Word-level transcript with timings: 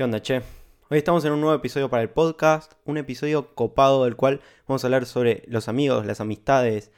¿Qué 0.00 0.04
onda, 0.04 0.22
che? 0.22 0.40
Hoy 0.88 0.96
estamos 0.96 1.26
en 1.26 1.32
un 1.32 1.42
nuevo 1.42 1.54
episodio 1.54 1.90
para 1.90 2.00
el 2.00 2.08
podcast, 2.08 2.72
un 2.86 2.96
episodio 2.96 3.54
copado 3.54 4.04
del 4.04 4.16
cual 4.16 4.40
vamos 4.66 4.82
a 4.82 4.86
hablar 4.86 5.04
sobre 5.04 5.42
los 5.46 5.68
amigos, 5.68 6.06
las 6.06 6.22
amistades, 6.22 6.90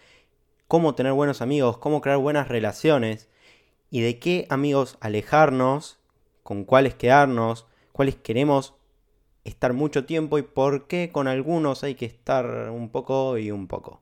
cómo 0.69 0.95
tener 0.95 1.13
buenos 1.13 1.43
amigos, 1.43 1.79
cómo 1.79 2.01
crear 2.01 2.19
buenas 2.19 2.47
relaciones 2.47 3.29
y 3.91 4.03
de 4.03 4.21
qué 4.21 4.47
amigos 4.51 4.99
alejarnos, 5.01 5.99
con 6.45 6.63
cuáles 6.63 6.95
quedarnos, 6.95 7.67
cuáles 7.91 8.15
queremos 8.15 8.75
estar 9.43 9.73
mucho 9.73 10.05
tiempo 10.05 10.39
y 10.39 10.43
por 10.43 10.87
qué 10.87 11.11
con 11.11 11.27
algunos 11.27 11.83
hay 11.83 11.97
que 11.97 12.07
estar 12.07 12.71
un 12.71 12.89
poco 12.89 13.37
y 13.37 13.51
un 13.51 13.67
poco. 13.67 14.01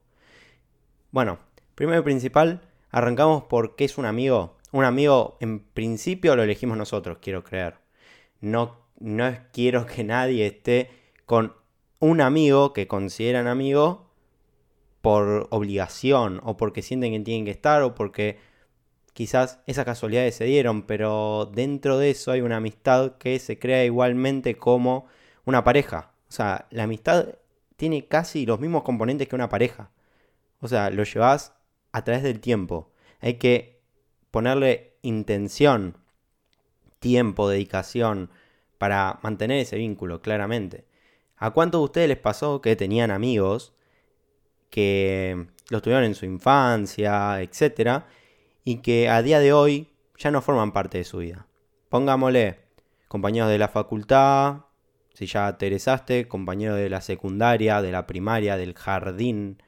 Bueno, 1.11 1.39
primero 1.75 2.01
y 2.01 2.05
principal, 2.05 2.61
arrancamos 2.91 3.45
por 3.45 3.77
qué 3.77 3.87
es 3.87 3.97
un 3.97 4.05
amigo. 4.05 4.59
Un 4.73 4.85
amigo 4.85 5.39
en 5.41 5.61
principio 5.61 6.37
lo 6.37 6.43
elegimos 6.43 6.77
nosotros, 6.77 7.17
quiero 7.23 7.43
creer. 7.43 7.79
No 8.43 8.81
no 9.01 9.37
quiero 9.53 9.87
que 9.87 10.05
nadie 10.05 10.47
esté 10.47 10.91
con 11.27 11.55
un 11.99 12.21
amigo 12.21 12.73
que 12.73 12.87
consideran 12.87 13.47
amigo 13.47 14.11
por 15.01 15.49
obligación 15.51 16.41
o 16.45 16.57
porque 16.57 16.83
sienten 16.83 17.13
que 17.13 17.21
tienen 17.21 17.45
que 17.45 17.51
estar 17.51 17.83
o 17.83 17.95
porque 17.95 18.39
quizás 19.13 19.61
esas 19.67 19.85
casualidades 19.85 20.37
se 20.37 20.45
dieron, 20.45 20.83
pero 20.83 21.51
dentro 21.53 21.99
de 21.99 22.11
eso 22.11 22.31
hay 22.33 22.43
una 22.43 22.59
amistad 22.59 23.17
que 23.19 23.39
se 23.39 23.59
crea 23.59 23.85
igualmente 23.85 24.57
como 24.57 25.07
una 25.45 25.65
pareja. 25.65 26.13
O 26.29 26.33
sea, 26.33 26.67
la 26.71 26.85
amistad 26.85 27.35
tiene 27.77 28.07
casi 28.07 28.47
los 28.47 28.61
mismos 28.61 28.83
componentes 28.83 29.27
que 29.29 29.35
una 29.35 29.49
pareja. 29.49 29.91
O 30.61 30.69
sea, 30.69 30.91
lo 30.91 31.05
llevas 31.05 31.55
a 31.93 32.05
través 32.05 32.23
del 32.23 32.41
tiempo. 32.41 32.93
Hay 33.21 33.35
que 33.35 33.81
ponerle 34.31 34.95
intención, 35.03 35.97
tiempo, 36.99 37.49
dedicación, 37.49 38.31
para 38.81 39.19
mantener 39.21 39.59
ese 39.59 39.77
vínculo, 39.77 40.23
claramente. 40.23 40.87
¿A 41.37 41.51
cuántos 41.51 41.83
de 41.83 41.85
ustedes 41.85 42.09
les 42.09 42.17
pasó 42.17 42.63
que 42.63 42.77
tenían 42.77 43.11
amigos 43.11 43.75
que 44.71 45.49
los 45.69 45.83
tuvieron 45.83 46.05
en 46.05 46.15
su 46.15 46.25
infancia, 46.25 47.43
etcétera, 47.43 48.07
y 48.65 48.79
que 48.79 49.11
a 49.11 49.21
día 49.21 49.39
de 49.39 49.53
hoy 49.53 49.91
ya 50.17 50.31
no 50.31 50.41
forman 50.41 50.73
parte 50.73 50.97
de 50.97 51.05
su 51.05 51.19
vida? 51.19 51.47
Pongámosle 51.91 52.61
compañeros 53.07 53.51
de 53.51 53.59
la 53.59 53.69
facultad, 53.69 54.61
si 55.13 55.27
ya 55.27 55.59
te 55.59 55.67
egresaste, 55.67 56.27
compañeros 56.27 56.79
de 56.79 56.89
la 56.89 57.03
secundaria, 57.03 57.83
de 57.83 57.93
la 57.93 58.07
primaria, 58.07 58.57
del 58.57 58.73
jardín, 58.73 59.63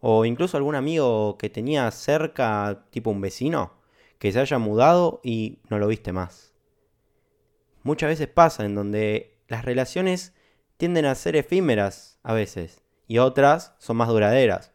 o 0.00 0.24
incluso 0.24 0.56
algún 0.56 0.74
amigo 0.74 1.38
que 1.38 1.48
tenía 1.48 1.88
cerca, 1.92 2.86
tipo 2.90 3.10
un 3.10 3.20
vecino, 3.20 3.74
que 4.18 4.32
se 4.32 4.40
haya 4.40 4.58
mudado 4.58 5.20
y 5.22 5.58
no 5.68 5.78
lo 5.78 5.86
viste 5.86 6.12
más 6.12 6.47
muchas 7.88 8.10
veces 8.10 8.28
pasa 8.28 8.66
en 8.66 8.74
donde 8.74 9.38
las 9.48 9.64
relaciones 9.64 10.34
tienden 10.76 11.06
a 11.06 11.14
ser 11.14 11.36
efímeras 11.36 12.18
a 12.22 12.34
veces 12.34 12.82
y 13.06 13.16
otras 13.16 13.72
son 13.78 13.96
más 13.96 14.08
duraderas. 14.08 14.72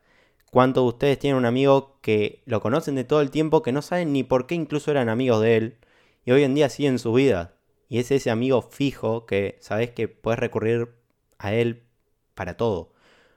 ¿Cuántos 0.51 0.83
de 0.83 0.87
ustedes 0.89 1.19
tienen 1.19 1.37
un 1.37 1.45
amigo 1.45 1.99
que 2.01 2.41
lo 2.45 2.59
conocen 2.59 2.95
de 2.95 3.03
todo 3.03 3.21
el 3.21 3.29
tiempo, 3.29 3.61
que 3.61 3.71
no 3.71 3.83
saben 3.83 4.13
ni 4.13 4.23
por 4.23 4.47
qué 4.47 4.55
incluso 4.55 4.89
eran 4.89 5.09
amigos 5.09 5.41
de 5.41 5.57
él 5.57 5.77
y 6.25 6.31
hoy 6.31 6.43
en 6.43 6.55
día 6.55 6.69
siguen 6.69 6.97
su 6.97 7.13
vida? 7.13 7.53
Y 7.87 7.99
es 7.99 8.09
ese 8.09 8.31
amigo 8.31 8.63
fijo 8.63 9.27
que 9.27 9.57
sabes 9.61 9.91
que 9.91 10.07
puedes 10.07 10.39
recurrir 10.39 10.89
a 11.37 11.53
él 11.53 11.83
para 12.33 12.57
todo. 12.57 12.93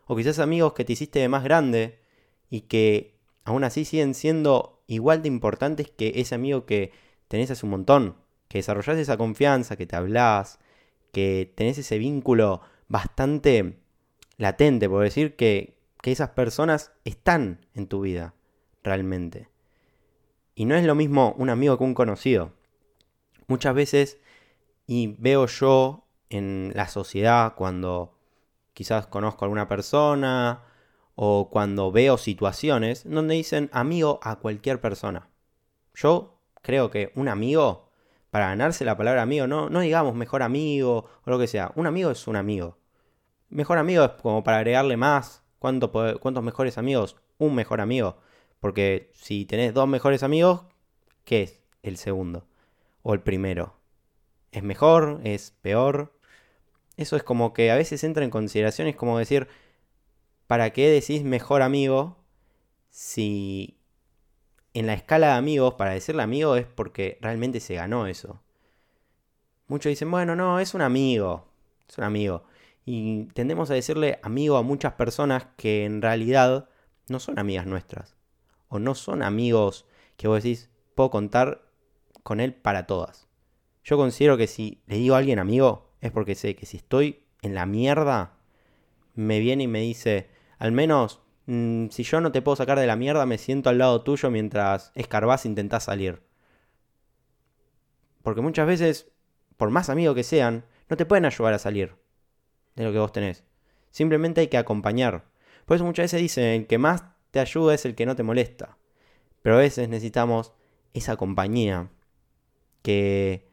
O 0.06 0.16
quizás 0.16 0.38
amigos 0.38 0.72
que 0.72 0.86
te 0.86 0.94
hiciste 0.94 1.18
de 1.18 1.28
más 1.28 1.44
grande 1.44 2.00
y 2.48 2.62
que 2.62 3.18
aún 3.44 3.62
así 3.62 3.84
siguen 3.84 4.14
siendo 4.14 4.82
igual 4.86 5.20
de 5.20 5.28
importantes 5.28 5.90
que 5.90 6.14
ese 6.16 6.34
amigo 6.34 6.64
que 6.64 6.92
tenés 7.28 7.50
hace 7.50 7.66
un 7.66 7.72
montón 7.72 8.25
que 8.48 8.58
desarrollás 8.58 8.98
esa 8.98 9.16
confianza, 9.16 9.76
que 9.76 9.86
te 9.86 9.96
hablas, 9.96 10.58
que 11.12 11.52
tenés 11.54 11.78
ese 11.78 11.98
vínculo 11.98 12.60
bastante 12.88 13.78
latente, 14.36 14.88
por 14.88 15.02
decir 15.02 15.36
que, 15.36 15.78
que 16.02 16.12
esas 16.12 16.30
personas 16.30 16.92
están 17.04 17.66
en 17.74 17.86
tu 17.86 18.02
vida, 18.02 18.34
realmente. 18.82 19.48
Y 20.54 20.64
no 20.64 20.74
es 20.74 20.84
lo 20.84 20.94
mismo 20.94 21.34
un 21.38 21.50
amigo 21.50 21.76
que 21.78 21.84
un 21.84 21.94
conocido. 21.94 22.52
Muchas 23.46 23.74
veces, 23.74 24.18
y 24.86 25.16
veo 25.18 25.46
yo 25.46 26.06
en 26.30 26.72
la 26.74 26.88
sociedad 26.88 27.54
cuando 27.54 28.16
quizás 28.72 29.06
conozco 29.06 29.44
a 29.44 29.46
alguna 29.46 29.68
persona 29.68 30.62
o 31.14 31.48
cuando 31.50 31.90
veo 31.92 32.18
situaciones 32.18 33.08
donde 33.08 33.34
dicen 33.34 33.70
amigo 33.72 34.20
a 34.22 34.36
cualquier 34.36 34.80
persona. 34.80 35.28
Yo 35.94 36.38
creo 36.62 36.90
que 36.90 37.12
un 37.14 37.28
amigo 37.28 37.85
para 38.36 38.48
ganarse 38.48 38.84
la 38.84 38.98
palabra 38.98 39.22
amigo, 39.22 39.46
no, 39.46 39.70
no 39.70 39.80
digamos 39.80 40.14
mejor 40.14 40.42
amigo 40.42 41.08
o 41.24 41.30
lo 41.30 41.38
que 41.38 41.46
sea. 41.46 41.72
Un 41.74 41.86
amigo 41.86 42.10
es 42.10 42.26
un 42.26 42.36
amigo. 42.36 42.76
Mejor 43.48 43.78
amigo 43.78 44.04
es 44.04 44.10
como 44.20 44.44
para 44.44 44.58
agregarle 44.58 44.98
más. 44.98 45.42
¿Cuántos 45.58 46.42
mejores 46.42 46.76
amigos? 46.76 47.16
Un 47.38 47.54
mejor 47.54 47.80
amigo. 47.80 48.18
Porque 48.60 49.10
si 49.14 49.46
tenés 49.46 49.72
dos 49.72 49.88
mejores 49.88 50.22
amigos, 50.22 50.66
¿qué 51.24 51.44
es 51.44 51.62
el 51.82 51.96
segundo? 51.96 52.46
O 53.00 53.14
el 53.14 53.22
primero. 53.22 53.80
¿Es 54.52 54.62
mejor? 54.62 55.22
¿Es 55.24 55.52
peor? 55.62 56.12
Eso 56.98 57.16
es 57.16 57.22
como 57.22 57.54
que 57.54 57.70
a 57.70 57.76
veces 57.76 58.04
entra 58.04 58.22
en 58.22 58.28
consideraciones 58.28 58.96
como 58.96 59.16
decir, 59.16 59.48
¿para 60.46 60.74
qué 60.74 60.90
decís 60.90 61.24
mejor 61.24 61.62
amigo 61.62 62.18
si 62.90 63.78
en 64.78 64.86
la 64.86 64.92
escala 64.92 65.28
de 65.28 65.32
amigos, 65.32 65.74
para 65.74 65.92
decirle 65.92 66.22
amigo 66.22 66.54
es 66.54 66.66
porque 66.66 67.16
realmente 67.22 67.60
se 67.60 67.76
ganó 67.76 68.06
eso. 68.06 68.42
Muchos 69.68 69.88
dicen, 69.88 70.10
bueno, 70.10 70.36
no, 70.36 70.60
es 70.60 70.74
un 70.74 70.82
amigo, 70.82 71.48
es 71.88 71.96
un 71.96 72.04
amigo. 72.04 72.44
Y 72.84 73.24
tendemos 73.32 73.70
a 73.70 73.74
decirle 73.74 74.20
amigo 74.22 74.58
a 74.58 74.62
muchas 74.62 74.92
personas 74.92 75.46
que 75.56 75.86
en 75.86 76.02
realidad 76.02 76.68
no 77.08 77.20
son 77.20 77.38
amigas 77.38 77.66
nuestras. 77.66 78.16
O 78.68 78.78
no 78.78 78.94
son 78.94 79.22
amigos 79.22 79.86
que 80.18 80.28
vos 80.28 80.42
decís, 80.42 80.68
puedo 80.94 81.10
contar 81.10 81.62
con 82.22 82.38
él 82.40 82.52
para 82.52 82.86
todas. 82.86 83.28
Yo 83.82 83.96
considero 83.96 84.36
que 84.36 84.46
si 84.46 84.82
le 84.86 84.96
digo 84.96 85.14
a 85.14 85.18
alguien 85.18 85.38
amigo, 85.38 85.90
es 86.02 86.12
porque 86.12 86.34
sé 86.34 86.54
que 86.54 86.66
si 86.66 86.76
estoy 86.76 87.24
en 87.40 87.54
la 87.54 87.64
mierda, 87.64 88.34
me 89.14 89.40
viene 89.40 89.64
y 89.64 89.68
me 89.68 89.80
dice, 89.80 90.28
al 90.58 90.72
menos 90.72 91.22
Mm, 91.46 91.88
si 91.90 92.02
yo 92.02 92.20
no 92.20 92.32
te 92.32 92.42
puedo 92.42 92.56
sacar 92.56 92.78
de 92.78 92.86
la 92.86 92.96
mierda, 92.96 93.24
me 93.26 93.38
siento 93.38 93.70
al 93.70 93.78
lado 93.78 94.02
tuyo 94.02 94.30
mientras 94.30 94.92
escarbás 94.94 95.46
intentás 95.46 95.84
salir. 95.84 96.22
Porque 98.22 98.40
muchas 98.40 98.66
veces, 98.66 99.12
por 99.56 99.70
más 99.70 99.88
amigos 99.88 100.16
que 100.16 100.24
sean, 100.24 100.64
no 100.88 100.96
te 100.96 101.06
pueden 101.06 101.24
ayudar 101.24 101.54
a 101.54 101.58
salir 101.58 101.94
de 102.74 102.84
lo 102.84 102.92
que 102.92 102.98
vos 102.98 103.12
tenés. 103.12 103.44
Simplemente 103.90 104.40
hay 104.40 104.48
que 104.48 104.58
acompañar. 104.58 105.24
Por 105.64 105.76
eso 105.76 105.84
muchas 105.84 106.04
veces 106.04 106.20
dicen, 106.20 106.44
el 106.44 106.66
que 106.66 106.78
más 106.78 107.04
te 107.30 107.40
ayuda 107.40 107.74
es 107.74 107.84
el 107.84 107.94
que 107.94 108.06
no 108.06 108.16
te 108.16 108.22
molesta. 108.22 108.76
Pero 109.42 109.56
a 109.56 109.60
veces 109.60 109.88
necesitamos 109.88 110.52
esa 110.92 111.16
compañía 111.16 111.90
que 112.82 113.48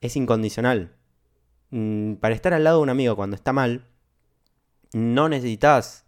es 0.00 0.16
incondicional. 0.16 0.96
Mm, 1.70 2.14
para 2.14 2.34
estar 2.34 2.54
al 2.54 2.64
lado 2.64 2.78
de 2.78 2.82
un 2.84 2.90
amigo 2.90 3.16
cuando 3.16 3.36
está 3.36 3.52
mal, 3.52 3.86
no 4.92 5.28
necesitas 5.28 6.01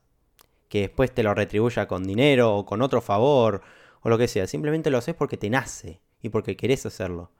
que 0.74 0.80
después 0.80 1.14
te 1.14 1.22
lo 1.22 1.34
retribuya 1.34 1.86
con 1.86 2.02
dinero 2.02 2.56
o 2.56 2.66
con 2.66 2.82
otro 2.82 3.00
favor 3.00 3.62
o 4.00 4.08
lo 4.08 4.18
que 4.18 4.26
sea. 4.26 4.48
Simplemente 4.48 4.90
lo 4.90 4.98
haces 4.98 5.14
porque 5.14 5.36
te 5.36 5.48
nace 5.48 6.00
y 6.20 6.30
porque 6.30 6.56
querés 6.56 6.84
hacerlo. 6.84 7.30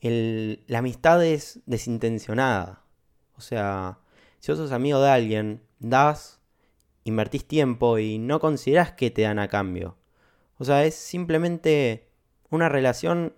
la 0.00 0.78
amistad 0.78 1.24
es 1.24 1.58
desintencionada. 1.66 2.84
O 3.36 3.40
sea, 3.40 3.98
si 4.38 4.52
vos 4.52 4.58
sos 4.60 4.70
amigo 4.70 5.00
de 5.00 5.10
alguien, 5.10 5.62
das, 5.80 6.38
invertís 7.02 7.44
tiempo 7.44 7.98
y 7.98 8.20
no 8.20 8.38
considerás 8.38 8.92
que 8.92 9.10
te 9.10 9.22
dan 9.22 9.40
a 9.40 9.48
cambio. 9.48 9.96
O 10.58 10.64
sea, 10.64 10.84
es 10.84 10.94
simplemente 10.94 12.08
una 12.50 12.68
relación 12.68 13.34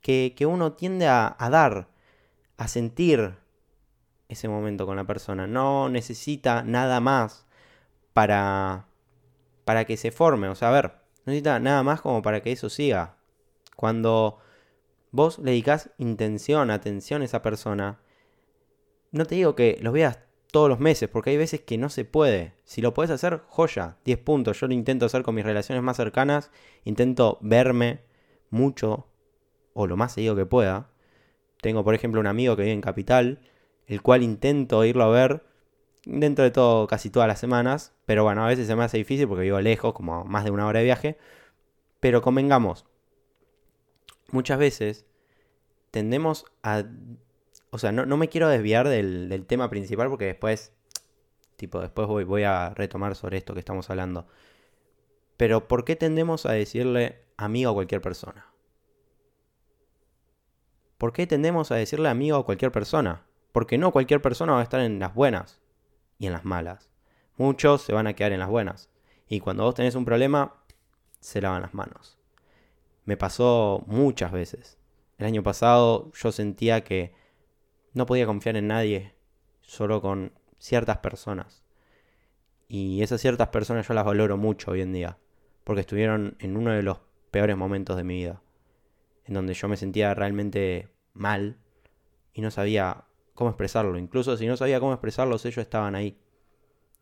que, 0.00 0.34
uno 0.48 0.72
tiende 0.72 1.06
a 1.08 1.36
dar, 1.50 1.90
a 2.56 2.68
sentir 2.68 3.34
ese 4.28 4.48
momento 4.48 4.86
con 4.86 4.96
la 4.96 5.04
persona. 5.04 5.46
No 5.46 5.90
necesita 5.90 6.62
nada 6.62 7.00
más 7.00 7.49
para, 8.12 8.86
para 9.64 9.84
que 9.84 9.96
se 9.96 10.10
forme. 10.10 10.48
O 10.48 10.54
sea, 10.54 10.68
a 10.68 10.72
ver, 10.72 10.92
no 11.24 11.32
necesita 11.32 11.58
nada 11.60 11.82
más 11.82 12.00
como 12.00 12.22
para 12.22 12.42
que 12.42 12.52
eso 12.52 12.68
siga. 12.68 13.16
Cuando 13.76 14.38
vos 15.10 15.38
le 15.38 15.52
dedicas 15.52 15.90
intención, 15.98 16.70
atención 16.70 17.22
a 17.22 17.24
esa 17.24 17.42
persona, 17.42 18.00
no 19.12 19.24
te 19.26 19.34
digo 19.34 19.54
que 19.54 19.78
los 19.80 19.92
veas 19.92 20.20
todos 20.50 20.68
los 20.68 20.80
meses, 20.80 21.08
porque 21.08 21.30
hay 21.30 21.36
veces 21.36 21.60
que 21.60 21.78
no 21.78 21.88
se 21.88 22.04
puede. 22.04 22.54
Si 22.64 22.80
lo 22.80 22.94
puedes 22.94 23.10
hacer, 23.10 23.42
joya, 23.48 23.96
10 24.04 24.18
puntos. 24.18 24.60
Yo 24.60 24.66
lo 24.66 24.74
intento 24.74 25.06
hacer 25.06 25.22
con 25.22 25.34
mis 25.34 25.44
relaciones 25.44 25.82
más 25.82 25.96
cercanas, 25.96 26.50
intento 26.84 27.38
verme 27.40 28.00
mucho 28.50 29.06
o 29.72 29.86
lo 29.86 29.96
más 29.96 30.12
seguido 30.12 30.36
que 30.36 30.46
pueda. 30.46 30.90
Tengo, 31.60 31.84
por 31.84 31.94
ejemplo, 31.94 32.20
un 32.20 32.26
amigo 32.26 32.56
que 32.56 32.62
vive 32.62 32.72
en 32.72 32.80
Capital, 32.80 33.40
el 33.86 34.02
cual 34.02 34.22
intento 34.22 34.84
irlo 34.84 35.04
a 35.04 35.08
ver 35.08 35.44
dentro 36.04 36.44
de 36.44 36.50
todo 36.50 36.86
casi 36.86 37.10
todas 37.10 37.28
las 37.28 37.38
semanas, 37.38 37.92
pero 38.06 38.24
bueno, 38.24 38.44
a 38.44 38.48
veces 38.48 38.66
se 38.66 38.76
me 38.76 38.84
hace 38.84 38.98
difícil 38.98 39.28
porque 39.28 39.42
vivo 39.42 39.60
lejos, 39.60 39.92
como 39.92 40.24
más 40.24 40.44
de 40.44 40.50
una 40.50 40.66
hora 40.66 40.78
de 40.78 40.84
viaje, 40.84 41.18
pero 42.00 42.22
convengamos, 42.22 42.86
muchas 44.32 44.58
veces 44.58 45.06
tendemos 45.90 46.46
a 46.62 46.84
o 47.70 47.78
sea, 47.78 47.92
no, 47.92 48.16
me 48.16 48.28
quiero 48.28 48.48
desviar 48.48 48.88
del, 48.88 49.44
tema 49.46 49.70
principal 49.70 50.08
porque 50.08 50.26
después, 50.26 50.72
tipo, 51.56 51.80
después 51.80 52.08
voy, 52.08 52.24
voy 52.24 52.42
a 52.42 52.70
retomar 52.70 53.14
sobre 53.14 53.38
esto 53.38 53.54
que 53.54 53.60
estamos 53.60 53.88
hablando. 53.90 54.26
Pero 55.36 55.68
¿por 55.68 55.84
qué 55.84 55.94
tendemos 55.94 56.46
a 56.46 56.52
decirle 56.52 57.22
amigo 57.36 57.70
a 57.70 57.74
cualquier 57.74 58.00
persona? 58.00 58.46
¿Por 60.98 61.12
qué 61.12 61.26
tendemos 61.26 61.70
a 61.70 61.76
decirle 61.76 62.08
amigo 62.08 62.36
a 62.36 62.44
cualquier 62.44 62.72
persona? 62.72 63.24
Porque 63.52 63.78
no 63.78 63.92
cualquier 63.92 64.20
persona 64.20 64.52
va 64.52 64.60
a 64.60 64.64
estar 64.64 64.80
en 64.80 64.98
las 64.98 65.14
buenas 65.14 65.59
y 66.20 66.26
en 66.26 66.32
las 66.32 66.44
malas. 66.44 66.90
Muchos 67.36 67.82
se 67.82 67.92
van 67.92 68.06
a 68.06 68.12
quedar 68.12 68.32
en 68.32 68.38
las 68.38 68.50
buenas. 68.50 68.90
Y 69.26 69.40
cuando 69.40 69.64
vos 69.64 69.74
tenés 69.74 69.94
un 69.96 70.04
problema, 70.04 70.54
se 71.18 71.40
lavan 71.40 71.62
las 71.62 71.74
manos. 71.74 72.18
Me 73.06 73.16
pasó 73.16 73.82
muchas 73.86 74.30
veces. 74.30 74.78
El 75.18 75.26
año 75.26 75.42
pasado 75.42 76.12
yo 76.12 76.30
sentía 76.30 76.84
que 76.84 77.14
no 77.94 78.06
podía 78.06 78.26
confiar 78.26 78.56
en 78.56 78.68
nadie, 78.68 79.14
solo 79.62 80.02
con 80.02 80.32
ciertas 80.58 80.98
personas. 80.98 81.64
Y 82.68 83.02
esas 83.02 83.20
ciertas 83.20 83.48
personas 83.48 83.88
yo 83.88 83.94
las 83.94 84.04
valoro 84.04 84.36
mucho 84.36 84.72
hoy 84.72 84.82
en 84.82 84.92
día, 84.92 85.18
porque 85.64 85.80
estuvieron 85.80 86.36
en 86.38 86.56
uno 86.56 86.70
de 86.70 86.82
los 86.82 87.00
peores 87.30 87.56
momentos 87.56 87.96
de 87.96 88.04
mi 88.04 88.16
vida, 88.16 88.42
en 89.24 89.34
donde 89.34 89.54
yo 89.54 89.68
me 89.68 89.78
sentía 89.78 90.12
realmente 90.14 90.90
mal 91.14 91.56
y 92.34 92.42
no 92.42 92.50
sabía 92.50 93.06
cómo 93.40 93.50
expresarlo. 93.50 93.96
Incluso 93.96 94.36
si 94.36 94.46
no 94.46 94.54
sabía 94.58 94.80
cómo 94.80 94.92
expresarlos, 94.92 95.46
ellos 95.46 95.62
estaban 95.62 95.94
ahí. 95.94 96.18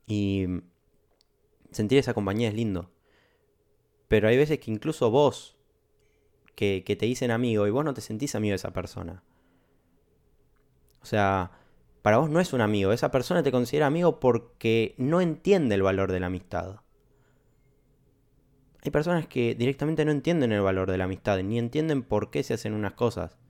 Y 0.07 0.47
sentir 1.73 1.99
esa 1.99 2.15
compañía 2.15 2.47
es 2.47 2.55
lindo. 2.55 2.93
Pero 4.07 4.29
hay 4.29 4.37
veces 4.37 4.61
que 4.61 4.71
incluso 4.71 5.11
vos, 5.11 5.57
que, 6.55 6.81
te 6.87 7.07
dicen 7.07 7.33
amigo, 7.33 7.67
y 7.67 7.71
vos 7.71 7.85
no 7.85 7.93
te 7.93 8.03
sentís 8.03 8.37
amigo 8.37 8.53
de 8.53 8.57
esa 8.57 8.73
persona. 8.73 9.25
O 11.03 11.07
sea, 11.07 11.51
para 12.03 12.19
vos 12.19 12.31
no 12.31 12.39
es 12.39 12.53
un 12.53 12.61
amigo. 12.61 12.93
Esa 12.93 13.11
persona 13.11 13.43
te 13.43 13.51
considera 13.51 13.87
amigo 13.87 14.21
porque 14.21 14.95
no 14.97 15.21
entiende 15.21 15.75
el 15.75 15.83
valor 15.83 16.13
de 16.13 16.21
la 16.21 16.27
amistad. 16.27 16.83
Hay 18.85 18.93
personas 18.93 19.27
que 19.27 19.57
directamente 19.57 20.05
no 20.05 20.13
entienden 20.13 20.53
el 20.53 20.61
valor 20.61 20.89
de 20.89 20.99
la 20.99 21.05
amistad, 21.05 21.43
ni 21.43 21.59
entienden 21.59 22.05
por 22.05 22.31
qué 22.31 22.45
se 22.45 22.55
hacen 22.55 22.75
unas 22.75 22.93
cosas. 22.93 23.41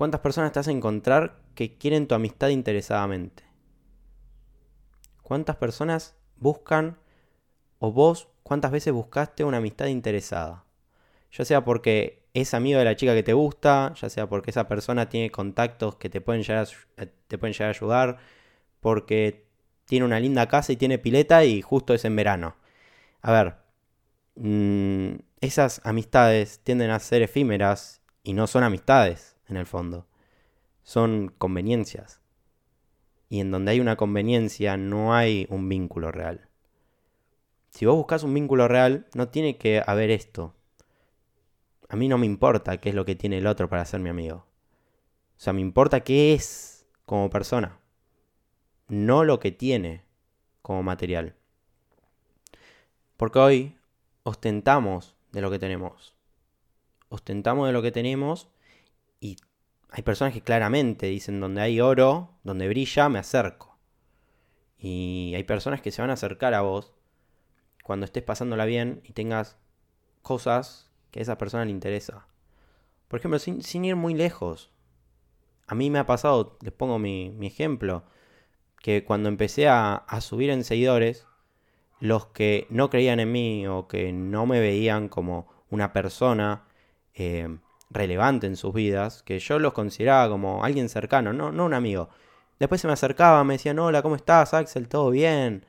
¿Cuántas 0.00 0.22
personas 0.22 0.50
te 0.52 0.58
vas 0.58 0.68
a 0.68 0.70
encontrar 0.70 1.42
que 1.54 1.76
quieren 1.76 2.06
tu 2.06 2.14
amistad 2.14 2.48
interesadamente? 2.48 3.42
¿Cuántas 5.22 5.56
personas 5.56 6.16
buscan 6.36 6.96
o 7.80 7.92
vos 7.92 8.28
cuántas 8.42 8.70
veces 8.70 8.94
buscaste 8.94 9.44
una 9.44 9.58
amistad 9.58 9.88
interesada? 9.88 10.64
Ya 11.32 11.44
sea 11.44 11.66
porque 11.66 12.24
es 12.32 12.54
amigo 12.54 12.78
de 12.78 12.86
la 12.86 12.96
chica 12.96 13.12
que 13.12 13.22
te 13.22 13.34
gusta, 13.34 13.92
ya 14.00 14.08
sea 14.08 14.26
porque 14.26 14.52
esa 14.52 14.68
persona 14.68 15.10
tiene 15.10 15.30
contactos 15.30 15.96
que 15.96 16.08
te 16.08 16.22
pueden 16.22 16.44
llegar 16.44 16.66
a, 16.96 17.02
eh, 17.02 17.12
te 17.28 17.36
pueden 17.36 17.52
llegar 17.52 17.68
a 17.68 17.76
ayudar, 17.76 18.16
porque 18.80 19.44
tiene 19.84 20.06
una 20.06 20.18
linda 20.18 20.48
casa 20.48 20.72
y 20.72 20.76
tiene 20.76 20.96
pileta 20.98 21.44
y 21.44 21.60
justo 21.60 21.92
es 21.92 22.06
en 22.06 22.16
verano. 22.16 22.56
A 23.20 23.32
ver, 23.32 23.56
mm, 24.36 25.16
esas 25.42 25.82
amistades 25.84 26.60
tienden 26.64 26.90
a 26.90 26.98
ser 27.00 27.20
efímeras 27.20 28.00
y 28.22 28.32
no 28.32 28.46
son 28.46 28.64
amistades 28.64 29.29
en 29.50 29.56
el 29.56 29.66
fondo. 29.66 30.06
Son 30.82 31.32
conveniencias. 31.38 32.20
Y 33.28 33.40
en 33.40 33.50
donde 33.50 33.72
hay 33.72 33.80
una 33.80 33.96
conveniencia 33.96 34.76
no 34.76 35.14
hay 35.14 35.46
un 35.50 35.68
vínculo 35.68 36.10
real. 36.10 36.48
Si 37.70 37.86
vos 37.86 37.96
buscas 37.96 38.24
un 38.24 38.34
vínculo 38.34 38.66
real, 38.66 39.06
no 39.14 39.28
tiene 39.28 39.56
que 39.56 39.82
haber 39.86 40.10
esto. 40.10 40.54
A 41.88 41.96
mí 41.96 42.08
no 42.08 42.18
me 42.18 42.26
importa 42.26 42.78
qué 42.78 42.88
es 42.88 42.94
lo 42.94 43.04
que 43.04 43.14
tiene 43.14 43.38
el 43.38 43.46
otro 43.46 43.68
para 43.68 43.84
ser 43.84 44.00
mi 44.00 44.08
amigo. 44.08 44.36
O 44.36 45.42
sea, 45.42 45.52
me 45.52 45.60
importa 45.60 46.00
qué 46.00 46.34
es 46.34 46.86
como 47.06 47.30
persona. 47.30 47.80
No 48.88 49.24
lo 49.24 49.38
que 49.38 49.52
tiene 49.52 50.04
como 50.62 50.82
material. 50.82 51.36
Porque 53.16 53.38
hoy 53.38 53.76
ostentamos 54.24 55.16
de 55.32 55.40
lo 55.40 55.50
que 55.50 55.58
tenemos. 55.58 56.14
Ostentamos 57.08 57.66
de 57.66 57.72
lo 57.72 57.82
que 57.82 57.92
tenemos 57.92 58.48
y 59.20 59.36
hay 59.90 60.02
personas 60.02 60.32
que 60.32 60.42
claramente 60.42 61.06
dicen 61.06 61.40
donde 61.40 61.60
hay 61.60 61.80
oro, 61.80 62.38
donde 62.42 62.68
brilla, 62.68 63.08
me 63.08 63.18
acerco. 63.18 63.78
Y 64.78 65.32
hay 65.36 65.44
personas 65.44 65.82
que 65.82 65.90
se 65.90 66.00
van 66.00 66.10
a 66.10 66.14
acercar 66.14 66.54
a 66.54 66.62
vos 66.62 66.94
cuando 67.84 68.06
estés 68.06 68.22
pasándola 68.22 68.64
bien 68.64 69.02
y 69.04 69.12
tengas 69.12 69.58
cosas 70.22 70.90
que 71.10 71.18
a 71.18 71.22
esa 71.22 71.38
persona 71.38 71.64
le 71.64 71.70
interesa. 71.70 72.26
Por 73.08 73.18
ejemplo, 73.18 73.38
sin, 73.38 73.84
ir 73.84 73.96
muy 73.96 74.14
lejos. 74.14 74.70
A 75.66 75.74
mí 75.74 75.90
me 75.90 75.98
ha 75.98 76.06
pasado, 76.06 76.56
les 76.62 76.72
pongo 76.72 76.98
mi, 76.98 77.36
ejemplo, 77.42 78.04
que 78.80 79.04
cuando 79.04 79.28
empecé 79.28 79.68
a, 79.68 79.94
a 79.94 80.20
subir 80.20 80.50
en 80.50 80.64
seguidores, 80.64 81.26
los 81.98 82.26
que 82.26 82.66
no 82.70 82.88
creían 82.88 83.20
en 83.20 83.32
mí 83.32 83.66
o 83.66 83.86
que 83.86 84.12
no 84.12 84.46
me 84.46 84.60
veían 84.60 85.08
como 85.08 85.48
una 85.68 85.92
persona 85.92 86.64
eh, 87.14 87.58
relevante 87.90 88.46
en 88.46 88.56
sus 88.56 88.72
vidas, 88.74 89.22
que 89.22 89.38
yo 89.38 89.58
los 89.58 89.72
consideraba 89.72 90.28
como 90.28 90.64
alguien 90.64 90.88
cercano, 90.88 91.32
no, 91.32 91.48
un 91.48 91.74
amigo. 91.74 92.08
Después 92.58 92.80
se 92.80 92.86
me 92.86 92.92
acercaba, 92.92 93.42
me 93.44 93.54
decían, 93.54 93.78
hola, 93.78 94.02
¿cómo 94.02 94.16
estás, 94.16 94.54
Axel? 94.54 94.88
¿Todo 94.88 95.10
bien? 95.10 95.64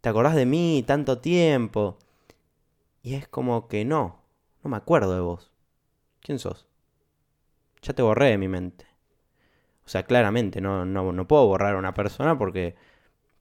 ¿Te 0.00 0.08
acordás 0.08 0.34
de 0.34 0.46
mí 0.46 0.84
tanto 0.86 1.18
tiempo? 1.18 1.98
Y 3.02 3.14
es 3.14 3.28
como 3.28 3.68
que 3.68 3.84
no, 3.84 4.20
no 4.62 4.70
me 4.70 4.76
acuerdo 4.76 5.14
de 5.14 5.20
vos. 5.20 5.50
¿Quién 6.20 6.38
sos? 6.38 6.66
Ya 7.82 7.94
te 7.94 8.02
borré 8.02 8.26
de 8.30 8.38
mi 8.38 8.48
mente. 8.48 8.86
O 9.86 9.88
sea, 9.88 10.02
claramente 10.04 10.60
no, 10.60 10.84
no, 10.84 11.12
no 11.12 11.28
puedo 11.28 11.46
borrar 11.46 11.74
a 11.74 11.78
una 11.78 11.94
persona 11.94 12.36
porque 12.38 12.76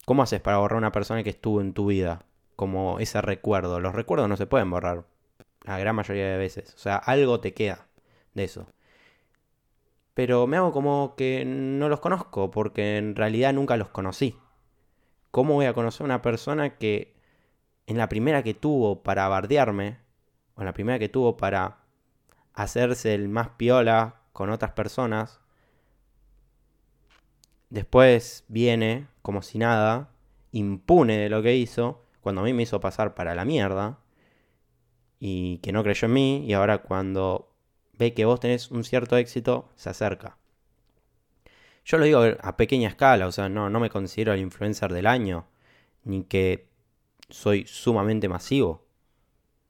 ¿Cómo 0.08 0.24
haces 0.24 0.40
para 0.40 0.60
borrar 0.60 0.78
una 0.78 0.94
persona 0.94 1.22
que 1.22 1.32
estuvo 1.32 1.60
en 1.60 1.74
tu 1.74 1.88
vida? 1.88 2.24
Como 2.56 2.98
ese 3.00 3.20
recuerdo. 3.20 3.82
Los 3.82 3.94
recuerdos 3.94 4.30
no 4.30 4.38
se 4.38 4.48
pueden 4.48 4.70
borrar. 4.72 5.04
La 5.64 5.78
gran 5.80 5.98
mayoría 5.98 6.32
de 6.32 6.38
veces. 6.38 6.74
O 6.76 6.78
sea, 6.78 6.96
algo 6.96 7.42
te 7.42 7.54
queda 7.54 7.87
de 8.38 8.46
eso. 8.46 8.68
Pero 10.14 10.48
me 10.48 10.58
hago 10.58 10.72
como 10.72 11.16
que 11.18 11.44
no 11.46 11.90
los 11.90 12.00
conozco 12.00 12.50
porque 12.50 12.98
en 12.98 13.16
realidad 13.16 13.54
nunca 13.54 13.76
los 13.76 13.90
conocí. 13.90 14.38
¿Cómo 15.32 15.56
voy 15.56 15.66
a 15.66 15.74
conocer 15.74 16.04
a 16.04 16.06
una 16.06 16.22
persona 16.22 16.78
que 16.78 17.14
en 17.86 17.98
la 17.98 18.10
primera 18.10 18.42
que 18.44 18.54
tuvo 18.54 19.04
para 19.04 19.28
bardearme, 19.28 20.00
o 20.56 20.62
en 20.62 20.66
la 20.66 20.74
primera 20.74 20.98
que 20.98 21.10
tuvo 21.10 21.38
para 21.38 21.80
hacerse 22.54 23.14
el 23.14 23.30
más 23.30 23.50
piola 23.50 24.22
con 24.34 24.50
otras 24.50 24.72
personas, 24.72 25.40
después 27.70 28.46
viene 28.48 29.08
como 29.22 29.42
si 29.42 29.58
nada, 29.58 30.10
impune 30.52 31.18
de 31.18 31.30
lo 31.30 31.42
que 31.44 31.56
hizo, 31.56 32.06
cuando 32.22 32.42
a 32.42 32.44
mí 32.44 32.54
me 32.54 32.64
hizo 32.64 32.80
pasar 32.80 33.14
para 33.14 33.36
la 33.36 33.46
mierda, 33.46 34.00
y 35.20 35.58
que 35.60 35.72
no 35.72 35.84
creyó 35.84 36.06
en 36.06 36.14
mí, 36.14 36.46
y 36.46 36.54
ahora 36.54 36.80
cuando 36.80 37.57
ve 37.98 38.14
que 38.14 38.26
vos 38.26 38.40
tenés 38.40 38.72
un 38.72 38.84
cierto 38.84 39.18
éxito, 39.18 39.70
se 39.76 39.90
acerca. 39.90 40.38
Yo 41.86 41.98
lo 41.98 42.06
digo 42.06 42.22
a 42.42 42.58
pequeña 42.58 42.90
escala, 42.90 43.28
o 43.28 43.32
sea, 43.32 43.50
no, 43.50 43.70
no 43.70 43.80
me 43.80 43.90
considero 43.90 44.34
el 44.34 44.42
influencer 44.42 44.92
del 44.92 45.08
año, 45.08 45.48
ni 46.04 46.24
que 46.24 46.68
soy 47.30 47.66
sumamente 47.66 48.28
masivo. 48.28 48.86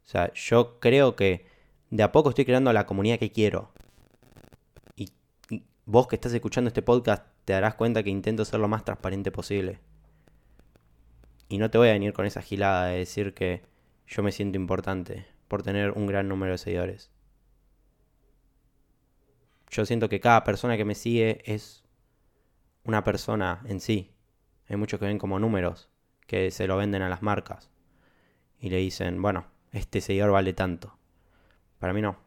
O 0.06 0.10
sea, 0.10 0.32
yo 0.34 0.80
creo 0.80 1.16
que 1.16 1.46
de 1.90 2.04
a 2.04 2.12
poco 2.12 2.30
estoy 2.30 2.46
creando 2.46 2.74
la 2.74 2.86
comunidad 2.86 3.20
que 3.20 3.32
quiero. 3.32 3.72
y 4.96 5.12
vos 5.86 6.08
que 6.08 6.16
estás 6.16 6.34
escuchando 6.34 6.70
este 6.70 6.82
podcast 6.82 7.26
te 7.46 7.54
darás 7.54 7.76
cuenta 7.76 8.04
que 8.04 8.10
intento 8.10 8.44
ser 8.46 8.60
lo 8.60 8.68
más 8.68 8.84
transparente 8.84 9.32
posible. 9.32 9.80
Y 11.50 11.60
no 11.60 11.70
te 11.70 11.78
voy 11.78 11.90
a 11.90 11.94
venir 11.94 12.14
con 12.14 12.26
esa 12.26 12.42
gilada 12.42 12.88
de 12.88 12.98
decir 12.98 13.34
que 13.34 13.64
yo 14.06 14.22
me 14.24 14.32
siento 14.32 14.58
importante 14.58 15.28
por 15.48 15.64
tener 15.64 15.92
un 15.92 16.08
gran 16.08 16.28
número 16.28 16.54
de 16.54 16.58
seguidores. 16.58 17.10
Yo 19.70 19.86
siento 19.86 20.10
que 20.10 20.20
cada 20.20 20.44
persona 20.44 20.78
que 20.78 20.86
me 20.86 20.96
sigue 20.96 21.42
es 21.46 21.84
una 22.84 23.04
persona 23.04 23.62
en 23.66 23.80
sí. 23.80 24.14
Hay 24.70 24.78
muchos 24.78 25.00
que 25.00 25.06
ven 25.06 25.20
como 25.20 25.40
números, 25.40 25.90
que 26.26 26.52
se 26.52 26.68
lo 26.68 26.78
venden 26.78 27.02
a 27.02 27.10
las 27.10 27.22
marcas. 27.22 27.70
Y 28.60 28.70
le 28.70 28.78
dicen, 28.78 29.22
bueno, 29.22 29.46
este 29.72 30.02
seguidor 30.02 30.32
vale 30.32 30.54
tanto. 30.54 30.98
Para 31.80 31.94
mí 31.94 32.02
no. 32.02 32.18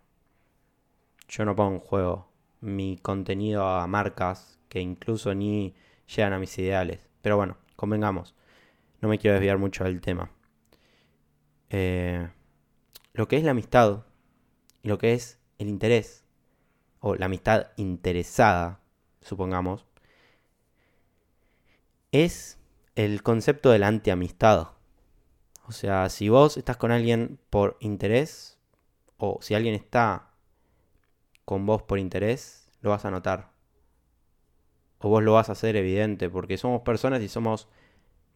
Yo 1.28 1.44
no 1.44 1.56
pongo 1.56 1.74
en 1.74 1.80
juego 1.80 2.30
mi 2.60 2.98
contenido 2.98 3.66
a 3.66 3.86
marcas 3.86 4.58
que 4.68 4.80
incluso 4.80 5.34
ni 5.34 5.74
llegan 6.14 6.32
a 6.32 6.38
mis 6.38 6.56
ideales. 6.58 7.08
Pero 7.22 7.36
bueno, 7.36 7.56
convengamos, 7.76 8.34
no 9.00 9.08
me 9.08 9.18
quiero 9.18 9.34
desviar 9.34 9.58
mucho 9.58 9.84
del 9.84 10.00
tema. 10.00 10.30
Eh, 11.70 12.28
lo 13.12 13.28
que 13.28 13.36
es 13.36 13.44
la 13.44 13.52
amistad 13.52 14.04
y 14.82 14.88
lo 14.88 14.98
que 14.98 15.14
es 15.14 15.38
el 15.58 15.68
interés, 15.68 16.24
o 17.00 17.14
la 17.16 17.26
amistad 17.26 17.68
interesada, 17.76 18.80
supongamos, 19.20 19.86
es 22.12 22.58
el 22.94 23.22
concepto 23.22 23.70
de 23.70 23.78
la 23.78 23.88
antiamistad. 23.88 24.68
O 25.66 25.72
sea, 25.72 26.08
si 26.08 26.28
vos 26.28 26.56
estás 26.56 26.76
con 26.76 26.90
alguien 26.90 27.38
por 27.48 27.76
interés, 27.80 28.58
o 29.16 29.38
si 29.40 29.54
alguien 29.54 29.74
está 29.74 30.30
con 31.44 31.66
vos 31.66 31.82
por 31.82 31.98
interés, 31.98 32.68
lo 32.80 32.90
vas 32.90 33.04
a 33.04 33.10
notar. 33.10 33.50
O 34.98 35.08
vos 35.08 35.22
lo 35.22 35.32
vas 35.32 35.48
a 35.48 35.52
hacer 35.52 35.76
evidente, 35.76 36.28
porque 36.28 36.58
somos 36.58 36.82
personas 36.82 37.22
y 37.22 37.28
somos 37.28 37.68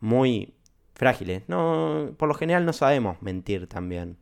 muy 0.00 0.54
frágiles. 0.94 1.42
No, 1.48 2.14
por 2.16 2.28
lo 2.28 2.34
general 2.34 2.64
no 2.64 2.72
sabemos 2.72 3.20
mentir 3.20 3.66
también. 3.66 4.16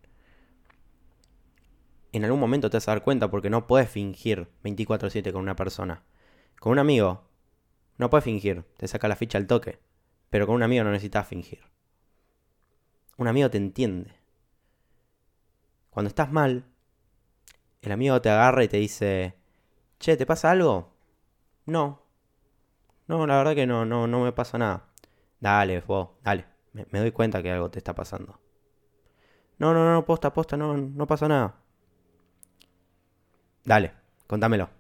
En 2.12 2.25
algún 2.25 2.40
momento 2.40 2.69
te 2.71 2.76
vas 2.76 2.88
a 2.88 2.92
dar 2.92 3.02
cuenta 3.02 3.31
porque 3.31 3.50
no 3.50 3.66
puedes 3.66 3.88
fingir 3.88 4.49
24/7 4.62 5.33
con 5.33 5.42
una 5.42 5.57
persona. 5.57 6.04
Con 6.61 6.73
un 6.73 6.78
amigo, 6.78 7.25
no 7.99 8.11
puedes 8.11 8.25
fingir, 8.25 8.64
te 8.76 8.87
saca 8.87 9.09
la 9.09 9.16
ficha 9.16 9.38
al 9.38 9.47
toque. 9.47 9.81
Pero 10.31 10.47
con 10.47 10.57
un 10.57 10.62
amigo 10.62 10.85
no 10.85 10.90
necesitas 10.90 11.26
fingir. 11.26 11.61
Un 13.16 13.28
amigo 13.28 13.50
te 13.50 13.59
entiende. 13.59 14.12
Cuando 15.90 16.09
estás 16.09 16.33
mal, 16.33 16.64
el 17.83 17.92
amigo 17.92 18.21
te 18.23 18.31
agarra 18.31 18.64
y 18.64 18.69
te 18.69 18.78
dice, 18.78 19.35
che, 19.99 20.16
¿te 20.16 20.25
pasa 20.26 20.50
algo? 20.50 20.95
No. 21.66 22.02
No, 23.09 23.26
la 23.26 23.37
verdad 23.37 23.54
que 23.54 23.66
no, 23.66 23.85
no, 23.85 24.07
no 24.07 24.21
me 24.21 24.33
pasa 24.33 24.57
nada. 24.59 24.88
Dale, 25.40 25.81
vos, 25.81 26.11
dale. 26.23 26.47
Me, 26.73 26.87
me, 26.90 27.00
doy 27.00 27.12
cuenta 27.12 27.42
que 27.42 27.50
algo 27.50 27.71
te 27.71 27.78
está 27.78 27.95
pasando. 27.95 28.40
No, 29.59 29.75
no, 29.75 29.92
no, 29.92 30.04
posta, 30.04 30.33
posta, 30.33 30.57
no, 30.57 30.76
no 30.76 31.07
pasa 31.07 31.28
nada. 31.28 31.62
Dale, 33.64 33.92
contámelo. 34.26 34.71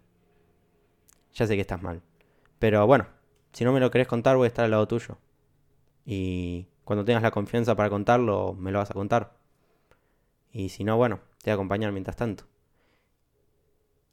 Ya 1.34 1.46
sé 1.46 1.54
que 1.54 1.60
estás 1.60 1.82
mal. 1.82 2.02
Pero 2.58 2.86
bueno, 2.86 3.06
si 3.52 3.64
no 3.64 3.72
me 3.72 3.80
lo 3.80 3.90
querés 3.90 4.08
contar, 4.08 4.36
voy 4.36 4.46
a 4.46 4.48
estar 4.48 4.64
al 4.64 4.70
lado 4.70 4.88
tuyo. 4.88 5.18
Y 6.04 6.66
cuando 6.84 7.04
tengas 7.04 7.22
la 7.22 7.30
confianza 7.30 7.74
para 7.74 7.90
contarlo, 7.90 8.54
me 8.54 8.72
lo 8.72 8.78
vas 8.78 8.90
a 8.90 8.94
contar. 8.94 9.36
Y 10.52 10.68
si 10.70 10.84
no, 10.84 10.96
bueno, 10.96 11.20
te 11.42 11.50
voy 11.50 11.52
a 11.52 11.54
acompañar 11.54 11.92
mientras 11.92 12.16
tanto. 12.16 12.44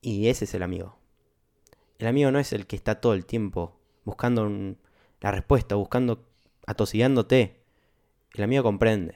Y 0.01 0.27
ese 0.27 0.45
es 0.45 0.53
el 0.53 0.63
amigo. 0.63 0.95
El 1.97 2.07
amigo 2.07 2.31
no 2.31 2.39
es 2.39 2.53
el 2.53 2.65
que 2.65 2.75
está 2.75 3.01
todo 3.01 3.13
el 3.13 3.25
tiempo 3.25 3.77
buscando 4.05 4.49
la 5.19 5.31
respuesta, 5.31 5.75
buscando, 5.75 6.25
atosigándote. 6.65 7.61
El 8.33 8.43
amigo 8.43 8.63
comprende. 8.63 9.15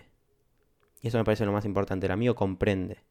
Y 1.02 1.08
eso 1.08 1.18
me 1.18 1.24
parece 1.24 1.46
lo 1.46 1.54
más 1.54 1.66
importante. 1.66 2.08
El 2.08 2.12
amigo 2.12 2.36
comprende. 2.36 3.04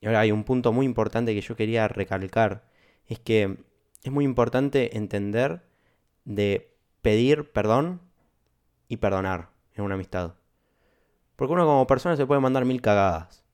Y 0.00 0.06
ahora 0.06 0.20
hay 0.20 0.32
un 0.32 0.44
punto 0.44 0.72
muy 0.72 0.86
importante 0.86 1.34
que 1.34 1.40
yo 1.40 1.56
quería 1.56 1.88
recalcar. 1.88 2.64
Es 3.06 3.18
que 3.18 3.58
es 4.02 4.12
muy 4.12 4.24
importante 4.24 4.96
entender 4.96 5.62
de 6.24 6.74
pedir 7.02 7.50
perdón 7.52 8.00
y 8.86 8.98
perdonar 8.98 9.50
en 9.74 9.84
una 9.84 9.94
amistad. 9.94 10.34
Porque 11.36 11.52
uno 11.52 11.66
como 11.66 11.86
persona 11.86 12.16
se 12.16 12.26
puede 12.26 12.40
mandar 12.40 12.64
mil 12.64 12.80
cagadas. 12.80 13.44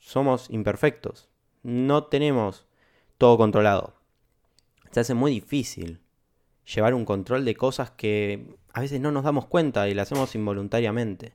Somos 0.00 0.50
imperfectos. 0.50 1.28
No 1.62 2.04
tenemos 2.04 2.66
todo 3.18 3.36
controlado. 3.36 3.94
Se 4.90 5.00
hace 5.00 5.14
muy 5.14 5.32
difícil 5.32 6.00
llevar 6.64 6.94
un 6.94 7.04
control 7.04 7.44
de 7.44 7.54
cosas 7.54 7.90
que 7.90 8.56
a 8.72 8.80
veces 8.80 9.00
no 9.00 9.12
nos 9.12 9.24
damos 9.24 9.46
cuenta 9.46 9.88
y 9.88 9.94
las 9.94 10.10
hacemos 10.10 10.34
involuntariamente. 10.34 11.34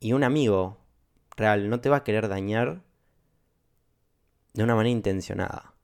Y 0.00 0.12
un 0.12 0.24
amigo 0.24 0.78
real 1.38 1.70
no 1.70 1.80
te 1.80 1.88
va 1.88 1.98
a 1.98 2.04
querer 2.04 2.28
dañar 2.28 2.82
de 4.52 4.64
una 4.64 4.74
manera 4.74 4.92
intencionada. 4.92 5.74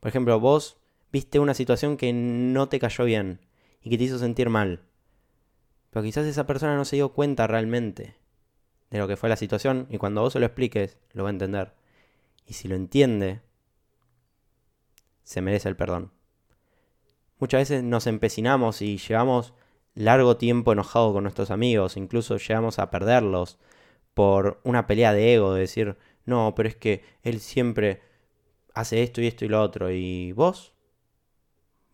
Por 0.00 0.08
ejemplo, 0.08 0.38
vos 0.40 0.78
viste 1.12 1.38
una 1.38 1.54
situación 1.54 1.96
que 1.96 2.12
no 2.12 2.68
te 2.68 2.78
cayó 2.78 3.04
bien 3.04 3.40
y 3.82 3.90
que 3.90 3.98
te 3.98 4.04
hizo 4.04 4.18
sentir 4.18 4.48
mal. 4.48 4.80
Pero 5.90 6.02
quizás 6.02 6.26
esa 6.26 6.46
persona 6.46 6.76
no 6.76 6.84
se 6.84 6.96
dio 6.96 7.12
cuenta 7.12 7.46
realmente 7.46 8.16
de 8.90 8.98
lo 8.98 9.08
que 9.08 9.16
fue 9.16 9.28
la 9.28 9.36
situación 9.36 9.86
y 9.90 9.98
cuando 9.98 10.22
vos 10.22 10.32
se 10.32 10.40
lo 10.40 10.46
expliques 10.46 10.98
lo 11.12 11.24
va 11.24 11.30
a 11.30 11.32
entender. 11.32 11.74
Y 12.46 12.54
si 12.54 12.68
lo 12.68 12.76
entiende, 12.76 13.42
se 15.22 15.42
merece 15.42 15.68
el 15.68 15.76
perdón. 15.76 16.12
Muchas 17.38 17.62
veces 17.62 17.82
nos 17.82 18.06
empecinamos 18.06 18.82
y 18.82 18.98
llevamos 18.98 19.54
largo 19.94 20.36
tiempo 20.36 20.72
enojado 20.72 21.12
con 21.12 21.24
nuestros 21.24 21.50
amigos, 21.50 21.96
incluso 21.96 22.36
llegamos 22.36 22.78
a 22.78 22.90
perderlos 22.90 23.58
por 24.14 24.60
una 24.64 24.86
pelea 24.86 25.12
de 25.12 25.34
ego, 25.34 25.54
de 25.54 25.60
decir, 25.60 25.96
no, 26.24 26.54
pero 26.54 26.68
es 26.68 26.76
que 26.76 27.04
él 27.22 27.40
siempre 27.40 28.02
hace 28.74 29.02
esto 29.02 29.20
y 29.20 29.26
esto 29.26 29.44
y 29.44 29.48
lo 29.48 29.62
otro. 29.62 29.90
¿Y 29.90 30.32
vos? 30.32 30.74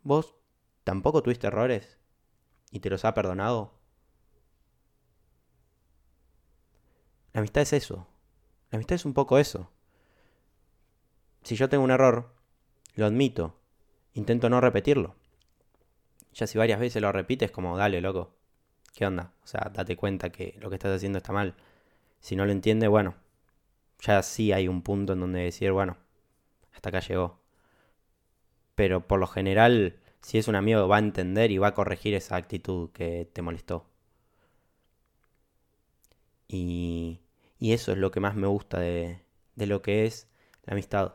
¿Vos 0.02 0.34
tampoco 0.84 1.22
tuviste 1.22 1.46
errores? 1.46 1.98
¿Y 2.70 2.80
te 2.80 2.90
los 2.90 3.04
ha 3.04 3.14
perdonado? 3.14 3.74
La 7.32 7.40
amistad 7.40 7.62
es 7.62 7.72
eso. 7.72 8.06
La 8.70 8.76
amistad 8.76 8.96
es 8.96 9.04
un 9.04 9.14
poco 9.14 9.38
eso. 9.38 9.70
Si 11.42 11.56
yo 11.56 11.68
tengo 11.68 11.84
un 11.84 11.90
error, 11.90 12.34
lo 12.94 13.06
admito. 13.06 13.58
Intento 14.14 14.50
no 14.50 14.60
repetirlo. 14.60 15.14
Ya 16.34 16.46
si 16.46 16.58
varias 16.58 16.80
veces 16.80 17.00
lo 17.00 17.12
repites, 17.12 17.50
como, 17.50 17.76
dale, 17.76 18.00
loco. 18.00 18.34
¿Qué 18.94 19.06
onda? 19.06 19.32
O 19.42 19.46
sea, 19.46 19.70
date 19.72 19.96
cuenta 19.96 20.30
que 20.30 20.56
lo 20.60 20.68
que 20.68 20.76
estás 20.76 20.96
haciendo 20.96 21.18
está 21.18 21.32
mal. 21.32 21.54
Si 22.20 22.36
no 22.36 22.46
lo 22.46 22.52
entiende, 22.52 22.88
bueno, 22.88 23.14
ya 24.00 24.22
sí 24.22 24.52
hay 24.52 24.68
un 24.68 24.82
punto 24.82 25.12
en 25.14 25.20
donde 25.20 25.40
decir, 25.40 25.72
bueno, 25.72 25.96
hasta 26.72 26.90
acá 26.90 27.00
llegó. 27.00 27.40
Pero 28.74 29.06
por 29.06 29.18
lo 29.20 29.26
general, 29.26 29.98
si 30.20 30.38
es 30.38 30.48
un 30.48 30.54
amigo, 30.56 30.88
va 30.88 30.96
a 30.96 31.00
entender 31.00 31.50
y 31.50 31.58
va 31.58 31.68
a 31.68 31.74
corregir 31.74 32.14
esa 32.14 32.36
actitud 32.36 32.90
que 32.92 33.28
te 33.32 33.42
molestó. 33.42 33.86
Y, 36.48 37.20
y 37.58 37.72
eso 37.72 37.92
es 37.92 37.98
lo 37.98 38.10
que 38.10 38.20
más 38.20 38.34
me 38.34 38.46
gusta 38.46 38.78
de, 38.80 39.22
de 39.54 39.66
lo 39.66 39.82
que 39.82 40.06
es 40.06 40.28
la 40.64 40.72
amistad. 40.72 41.14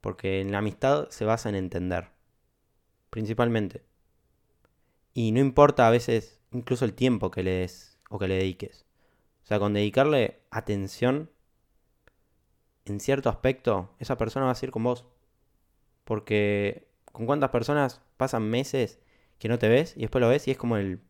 Porque 0.00 0.40
en 0.40 0.52
la 0.52 0.58
amistad 0.58 1.08
se 1.10 1.24
basa 1.24 1.48
en 1.48 1.54
entender. 1.56 2.10
Principalmente. 3.10 3.82
Y 5.14 5.32
no 5.32 5.40
importa 5.40 5.88
a 5.88 5.90
veces 5.90 6.40
incluso 6.52 6.84
el 6.84 6.94
tiempo 6.94 7.30
que 7.30 7.42
le 7.42 7.50
des 7.52 7.98
o 8.10 8.18
que 8.18 8.28
le 8.28 8.36
dediques. 8.36 8.87
O 9.48 9.50
sea, 9.50 9.58
con 9.58 9.72
dedicarle 9.72 10.42
atención 10.50 11.30
en 12.84 13.00
cierto 13.00 13.30
aspecto, 13.30 13.94
esa 13.98 14.18
persona 14.18 14.44
va 14.44 14.52
a 14.52 14.54
ser 14.54 14.70
con 14.70 14.84
vos. 14.84 15.06
Porque 16.04 16.86
con 17.12 17.24
cuántas 17.24 17.48
personas 17.48 18.02
pasan 18.18 18.42
meses 18.42 19.00
que 19.38 19.48
no 19.48 19.58
te 19.58 19.70
ves 19.70 19.94
y 19.96 20.00
después 20.00 20.20
lo 20.20 20.28
ves 20.28 20.46
y 20.48 20.50
es 20.50 20.58
como 20.58 20.76
el, 20.76 21.00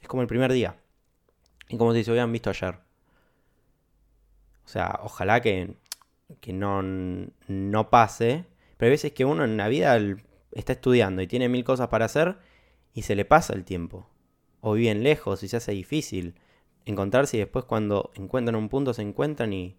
es 0.00 0.08
como 0.08 0.22
el 0.22 0.26
primer 0.26 0.50
día. 0.54 0.80
Y 1.68 1.76
como 1.76 1.92
si 1.92 2.02
se 2.02 2.10
hubieran 2.10 2.32
visto 2.32 2.48
ayer. 2.48 2.76
O 4.64 4.68
sea, 4.68 4.98
ojalá 5.02 5.42
que, 5.42 5.76
que 6.40 6.54
no, 6.54 6.80
no 6.82 7.90
pase. 7.90 8.46
Pero 8.78 8.86
hay 8.86 8.92
veces 8.92 9.12
que 9.12 9.26
uno 9.26 9.44
en 9.44 9.58
la 9.58 9.68
vida 9.68 9.98
está 10.52 10.72
estudiando 10.72 11.20
y 11.20 11.26
tiene 11.26 11.50
mil 11.50 11.62
cosas 11.62 11.88
para 11.88 12.06
hacer 12.06 12.38
y 12.94 13.02
se 13.02 13.16
le 13.16 13.26
pasa 13.26 13.52
el 13.52 13.66
tiempo. 13.66 14.08
O 14.62 14.72
viven 14.72 15.02
lejos 15.02 15.42
y 15.42 15.48
se 15.48 15.58
hace 15.58 15.72
difícil 15.72 16.36
encontrarse 16.84 17.36
y 17.36 17.40
después 17.40 17.64
cuando 17.64 18.10
encuentran 18.14 18.56
un 18.56 18.68
punto 18.68 18.94
se 18.94 19.02
encuentran 19.02 19.52
y, 19.52 19.76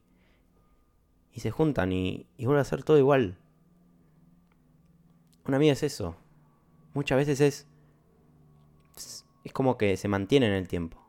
y 1.31 1.39
se 1.39 1.51
juntan 1.51 1.91
y, 1.91 2.27
y 2.37 2.45
a 2.45 2.63
ser 2.63 2.83
todo 2.83 2.97
igual. 2.97 3.37
Una 5.45 5.57
amiga 5.57 5.73
es 5.73 5.83
eso. 5.83 6.15
Muchas 6.93 7.17
veces 7.17 7.41
es. 7.41 7.67
Es 9.43 9.51
como 9.51 9.77
que 9.77 9.97
se 9.97 10.07
mantiene 10.07 10.47
en 10.47 10.53
el 10.53 10.67
tiempo. 10.67 11.03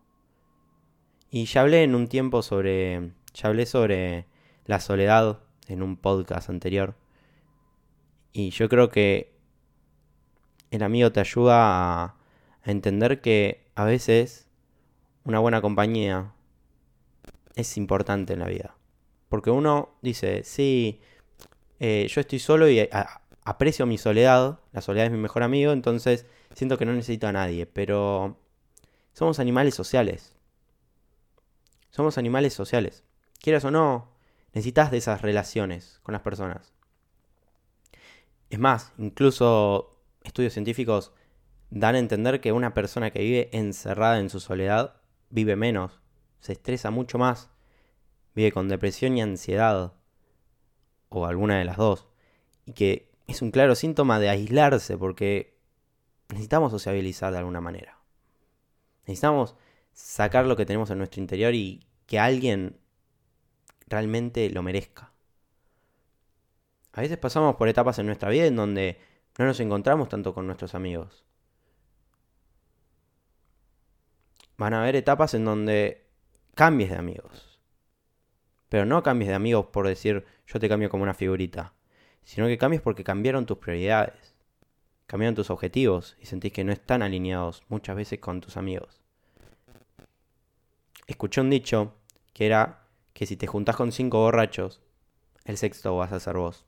Y 1.30 1.44
ya 1.44 1.60
hablé 1.60 1.84
en 1.84 1.94
un 1.94 2.08
tiempo 2.08 2.42
sobre. 2.42 3.12
Ya 3.34 3.48
hablé 3.48 3.66
sobre 3.66 4.26
la 4.64 4.80
soledad 4.80 5.40
en 5.68 5.82
un 5.82 5.96
podcast 5.96 6.48
anterior. 6.48 6.96
Y 8.32 8.50
yo 8.50 8.68
creo 8.68 8.88
que 8.88 9.36
el 10.70 10.82
amigo 10.82 11.12
te 11.12 11.20
ayuda 11.20 11.54
a, 11.56 12.04
a 12.62 12.70
entender 12.70 13.20
que 13.20 13.70
a 13.76 13.84
veces 13.84 14.43
una 15.24 15.38
buena 15.38 15.60
compañía 15.60 16.32
es 17.56 17.76
importante 17.76 18.34
en 18.34 18.40
la 18.40 18.46
vida. 18.46 18.76
Porque 19.28 19.50
uno 19.50 19.96
dice, 20.02 20.44
sí, 20.44 21.00
eh, 21.80 22.06
yo 22.08 22.20
estoy 22.20 22.38
solo 22.38 22.68
y 22.68 22.88
aprecio 23.44 23.86
mi 23.86 23.98
soledad, 23.98 24.60
la 24.72 24.80
soledad 24.80 25.06
es 25.06 25.12
mi 25.12 25.18
mejor 25.18 25.42
amigo, 25.42 25.72
entonces 25.72 26.26
siento 26.54 26.78
que 26.78 26.84
no 26.84 26.92
necesito 26.92 27.26
a 27.26 27.32
nadie, 27.32 27.66
pero 27.66 28.38
somos 29.12 29.38
animales 29.38 29.74
sociales. 29.74 30.36
Somos 31.90 32.18
animales 32.18 32.52
sociales. 32.52 33.04
Quieras 33.40 33.64
o 33.64 33.70
no, 33.70 34.12
necesitas 34.52 34.90
de 34.90 34.98
esas 34.98 35.22
relaciones 35.22 36.00
con 36.02 36.12
las 36.12 36.22
personas. 36.22 36.72
Es 38.50 38.58
más, 38.58 38.92
incluso 38.98 40.00
estudios 40.22 40.52
científicos 40.52 41.12
dan 41.70 41.94
a 41.94 41.98
entender 41.98 42.40
que 42.40 42.52
una 42.52 42.74
persona 42.74 43.10
que 43.10 43.20
vive 43.20 43.48
encerrada 43.52 44.18
en 44.18 44.30
su 44.30 44.38
soledad 44.38 45.00
vive 45.34 45.56
menos, 45.56 46.00
se 46.40 46.52
estresa 46.52 46.90
mucho 46.90 47.18
más 47.18 47.50
vive 48.34 48.52
con 48.52 48.68
depresión 48.68 49.16
y 49.16 49.22
ansiedad, 49.22 49.94
o 51.08 51.26
alguna 51.26 51.58
de 51.58 51.64
las 51.64 51.76
dos, 51.76 52.06
y 52.66 52.72
que 52.72 53.10
es 53.26 53.42
un 53.42 53.50
claro 53.50 53.74
síntoma 53.74 54.18
de 54.18 54.28
aislarse 54.28 54.98
porque 54.98 55.56
necesitamos 56.28 56.72
sociabilizar 56.72 57.32
de 57.32 57.38
alguna 57.38 57.60
manera. 57.60 57.98
Necesitamos 59.06 59.54
sacar 59.92 60.46
lo 60.46 60.56
que 60.56 60.66
tenemos 60.66 60.90
en 60.90 60.98
nuestro 60.98 61.20
interior 61.20 61.54
y 61.54 61.86
que 62.06 62.18
alguien 62.18 62.78
realmente 63.86 64.50
lo 64.50 64.62
merezca. 64.62 65.12
A 66.92 67.00
veces 67.00 67.18
pasamos 67.18 67.56
por 67.56 67.68
etapas 67.68 67.98
en 67.98 68.06
nuestra 68.06 68.30
vida 68.30 68.46
en 68.46 68.56
donde 68.56 68.98
no 69.38 69.46
nos 69.46 69.60
encontramos 69.60 70.08
tanto 70.08 70.34
con 70.34 70.46
nuestros 70.46 70.74
amigos. 70.74 71.24
Van 74.56 74.74
a 74.74 74.82
haber 74.82 74.96
etapas 74.96 75.34
en 75.34 75.44
donde 75.44 76.06
cambies 76.54 76.90
de 76.90 76.96
amigos. 76.96 77.60
Pero 78.68 78.86
no 78.86 79.02
cambies 79.02 79.28
de 79.28 79.34
amigos 79.34 79.66
por 79.66 79.86
decir 79.86 80.24
yo 80.46 80.58
te 80.58 80.68
cambio 80.68 80.90
como 80.90 81.02
una 81.02 81.14
figurita, 81.14 81.74
sino 82.24 82.46
que 82.46 82.58
cambies 82.58 82.82
porque 82.82 83.04
cambiaron 83.04 83.46
tus 83.46 83.58
prioridades, 83.58 84.34
cambiaron 85.06 85.34
tus 85.34 85.50
objetivos 85.50 86.16
y 86.20 86.26
sentís 86.26 86.52
que 86.52 86.64
no 86.64 86.72
están 86.72 87.02
alineados 87.02 87.62
muchas 87.68 87.96
veces 87.96 88.18
con 88.20 88.40
tus 88.40 88.56
amigos. 88.56 89.00
Escuché 91.06 91.40
un 91.40 91.50
dicho 91.50 91.94
que 92.32 92.46
era 92.46 92.86
que 93.12 93.26
si 93.26 93.36
te 93.36 93.46
juntás 93.46 93.76
con 93.76 93.92
cinco 93.92 94.18
borrachos, 94.18 94.80
el 95.44 95.56
sexto 95.56 95.96
vas 95.96 96.12
a 96.12 96.20
ser 96.20 96.36
vos 96.36 96.64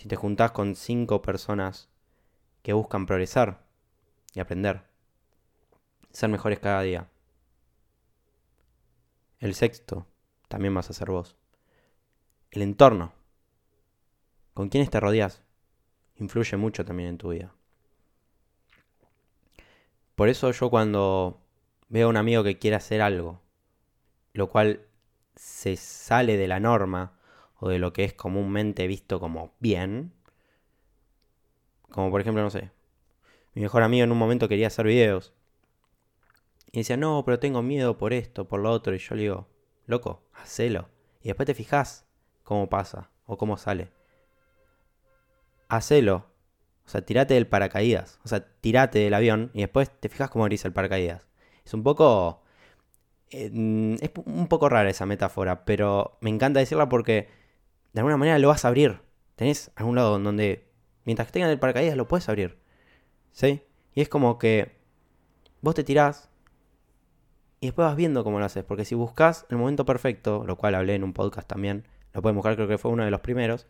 si 0.00 0.08
te 0.08 0.16
juntás 0.16 0.52
con 0.52 0.76
cinco 0.76 1.20
personas 1.20 1.90
que 2.62 2.72
buscan 2.72 3.04
progresar 3.04 3.66
y 4.32 4.40
aprender, 4.40 4.84
ser 6.12 6.28
mejores 6.28 6.58
cada 6.58 6.82
día. 6.82 7.08
El 9.38 9.54
sexto 9.54 10.06
también 10.48 10.74
vas 10.74 10.90
a 10.90 10.92
ser 10.92 11.10
vos. 11.10 11.36
El 12.50 12.62
entorno. 12.62 13.12
¿Con 14.54 14.68
quiénes 14.68 14.90
te 14.90 15.00
rodeas? 15.00 15.42
Influye 16.16 16.56
mucho 16.56 16.84
también 16.84 17.10
en 17.10 17.18
tu 17.18 17.30
vida. 17.30 17.54
Por 20.14 20.28
eso 20.28 20.50
yo 20.50 20.68
cuando 20.68 21.40
veo 21.88 22.06
a 22.06 22.10
un 22.10 22.16
amigo 22.16 22.44
que 22.44 22.58
quiere 22.58 22.76
hacer 22.76 23.00
algo, 23.00 23.40
lo 24.34 24.48
cual 24.48 24.86
se 25.36 25.76
sale 25.76 26.36
de 26.36 26.48
la 26.48 26.60
norma, 26.60 27.20
o 27.60 27.68
de 27.68 27.78
lo 27.78 27.92
que 27.92 28.04
es 28.04 28.14
comúnmente 28.14 28.86
visto 28.86 29.20
como 29.20 29.54
bien. 29.60 30.12
Como 31.90 32.10
por 32.10 32.20
ejemplo, 32.20 32.42
no 32.42 32.50
sé, 32.50 32.70
mi 33.54 33.62
mejor 33.62 33.82
amigo 33.82 34.04
en 34.04 34.12
un 34.12 34.18
momento 34.18 34.48
quería 34.48 34.68
hacer 34.68 34.86
videos. 34.86 35.34
Y 36.72 36.78
decía, 36.78 36.96
no, 36.96 37.24
pero 37.24 37.38
tengo 37.38 37.62
miedo 37.62 37.98
por 37.98 38.12
esto, 38.12 38.46
por 38.46 38.60
lo 38.60 38.70
otro. 38.70 38.94
Y 38.94 38.98
yo 38.98 39.14
le 39.14 39.22
digo, 39.22 39.48
loco, 39.86 40.22
hacelo. 40.32 40.88
Y 41.20 41.28
después 41.28 41.46
te 41.46 41.54
fijas 41.54 42.06
cómo 42.44 42.68
pasa 42.68 43.10
o 43.26 43.36
cómo 43.36 43.56
sale. 43.56 43.90
Hacelo. 45.68 46.26
O 46.86 46.88
sea, 46.88 47.02
tirate 47.02 47.34
del 47.34 47.46
paracaídas. 47.46 48.20
O 48.24 48.28
sea, 48.28 48.46
tirate 48.60 49.00
del 49.00 49.14
avión 49.14 49.50
y 49.54 49.60
después 49.60 49.90
te 49.90 50.08
fijas 50.08 50.30
cómo 50.30 50.44
abrís 50.44 50.64
el 50.64 50.72
paracaídas. 50.72 51.26
Es 51.64 51.74
un 51.74 51.82
poco... 51.82 52.42
Eh, 53.30 53.96
es 54.00 54.10
un 54.24 54.48
poco 54.48 54.68
rara 54.68 54.90
esa 54.90 55.06
metáfora, 55.06 55.64
pero 55.64 56.18
me 56.20 56.30
encanta 56.30 56.58
decirla 56.58 56.88
porque 56.88 57.28
de 57.92 58.00
alguna 58.00 58.16
manera 58.16 58.38
lo 58.38 58.48
vas 58.48 58.64
a 58.64 58.68
abrir. 58.68 59.00
Tenés 59.36 59.70
algún 59.76 59.96
lado 59.96 60.18
donde, 60.18 60.68
mientras 61.04 61.28
que 61.28 61.32
tengas 61.32 61.50
el 61.50 61.58
paracaídas, 61.58 61.96
lo 61.96 62.08
puedes 62.08 62.28
abrir. 62.28 62.58
¿Sí? 63.32 63.62
Y 63.94 64.00
es 64.00 64.08
como 64.08 64.38
que 64.38 64.80
vos 65.60 65.74
te 65.74 65.84
tirás 65.84 66.29
y 67.60 67.66
después 67.66 67.86
vas 67.86 67.96
viendo 67.96 68.24
cómo 68.24 68.38
lo 68.38 68.44
haces. 68.44 68.64
Porque 68.64 68.84
si 68.84 68.94
buscas 68.94 69.46
el 69.50 69.58
momento 69.58 69.84
perfecto, 69.84 70.44
lo 70.46 70.56
cual 70.56 70.74
hablé 70.74 70.94
en 70.94 71.04
un 71.04 71.12
podcast 71.12 71.46
también, 71.46 71.86
lo 72.12 72.22
pueden 72.22 72.36
buscar, 72.36 72.54
creo 72.54 72.68
que 72.68 72.78
fue 72.78 72.90
uno 72.90 73.04
de 73.04 73.10
los 73.10 73.20
primeros. 73.20 73.66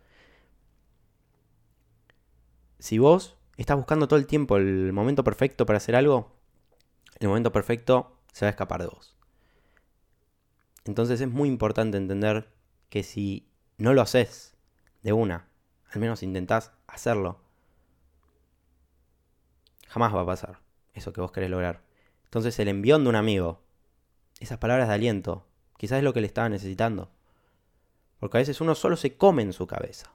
Si 2.79 2.99
vos 2.99 3.37
estás 3.57 3.77
buscando 3.77 4.09
todo 4.09 4.19
el 4.19 4.27
tiempo 4.27 4.57
el 4.57 4.93
momento 4.93 5.25
perfecto 5.25 5.67
para 5.67 5.77
hacer 5.79 5.97
algo, 5.97 6.33
el 7.19 7.29
momento 7.29 7.53
perfecto 7.53 8.17
se 8.33 8.45
va 8.45 8.49
a 8.49 8.51
escapar 8.51 8.81
de 8.81 8.87
vos. 8.87 9.17
Entonces 10.87 11.21
es 11.21 11.29
muy 11.29 11.49
importante 11.49 11.99
entender 11.99 12.49
que 12.89 13.03
si 13.03 13.51
no 13.77 13.93
lo 13.93 14.01
haces 14.01 14.57
de 15.03 15.13
una, 15.13 15.49
al 15.93 16.01
menos 16.01 16.23
intentás 16.23 16.73
hacerlo, 16.87 17.41
jamás 19.89 20.15
va 20.15 20.23
a 20.23 20.27
pasar 20.27 20.61
eso 20.95 21.13
que 21.13 21.21
vos 21.21 21.33
querés 21.33 21.51
lograr. 21.51 21.83
Entonces 22.25 22.59
el 22.61 22.69
envión 22.69 23.05
de 23.05 23.11
un 23.11 23.17
amigo, 23.17 23.61
esas 24.41 24.59
palabras 24.59 24.89
de 24.89 24.95
aliento, 24.95 25.47
quizás 25.77 25.99
es 25.99 26.05
lo 26.05 26.13
que 26.13 26.21
le 26.21 26.27
estaba 26.27 26.49
necesitando. 26.49 27.11
Porque 28.19 28.39
a 28.39 28.41
veces 28.41 28.61
uno 28.61 28.75
solo 28.75 28.97
se 28.97 29.17
come 29.17 29.43
en 29.43 29.53
su 29.53 29.67
cabeza. 29.67 30.13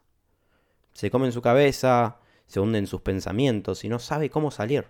Se 0.94 1.10
come 1.10 1.28
en 1.28 1.32
su 1.32 1.42
cabeza, 1.42 2.20
se 2.48 2.60
hunde 2.60 2.80
en 2.80 2.88
sus 2.88 3.02
pensamientos 3.02 3.84
y 3.84 3.90
no 3.90 4.00
sabe 4.00 4.30
cómo 4.30 4.52
salir. 4.52 4.88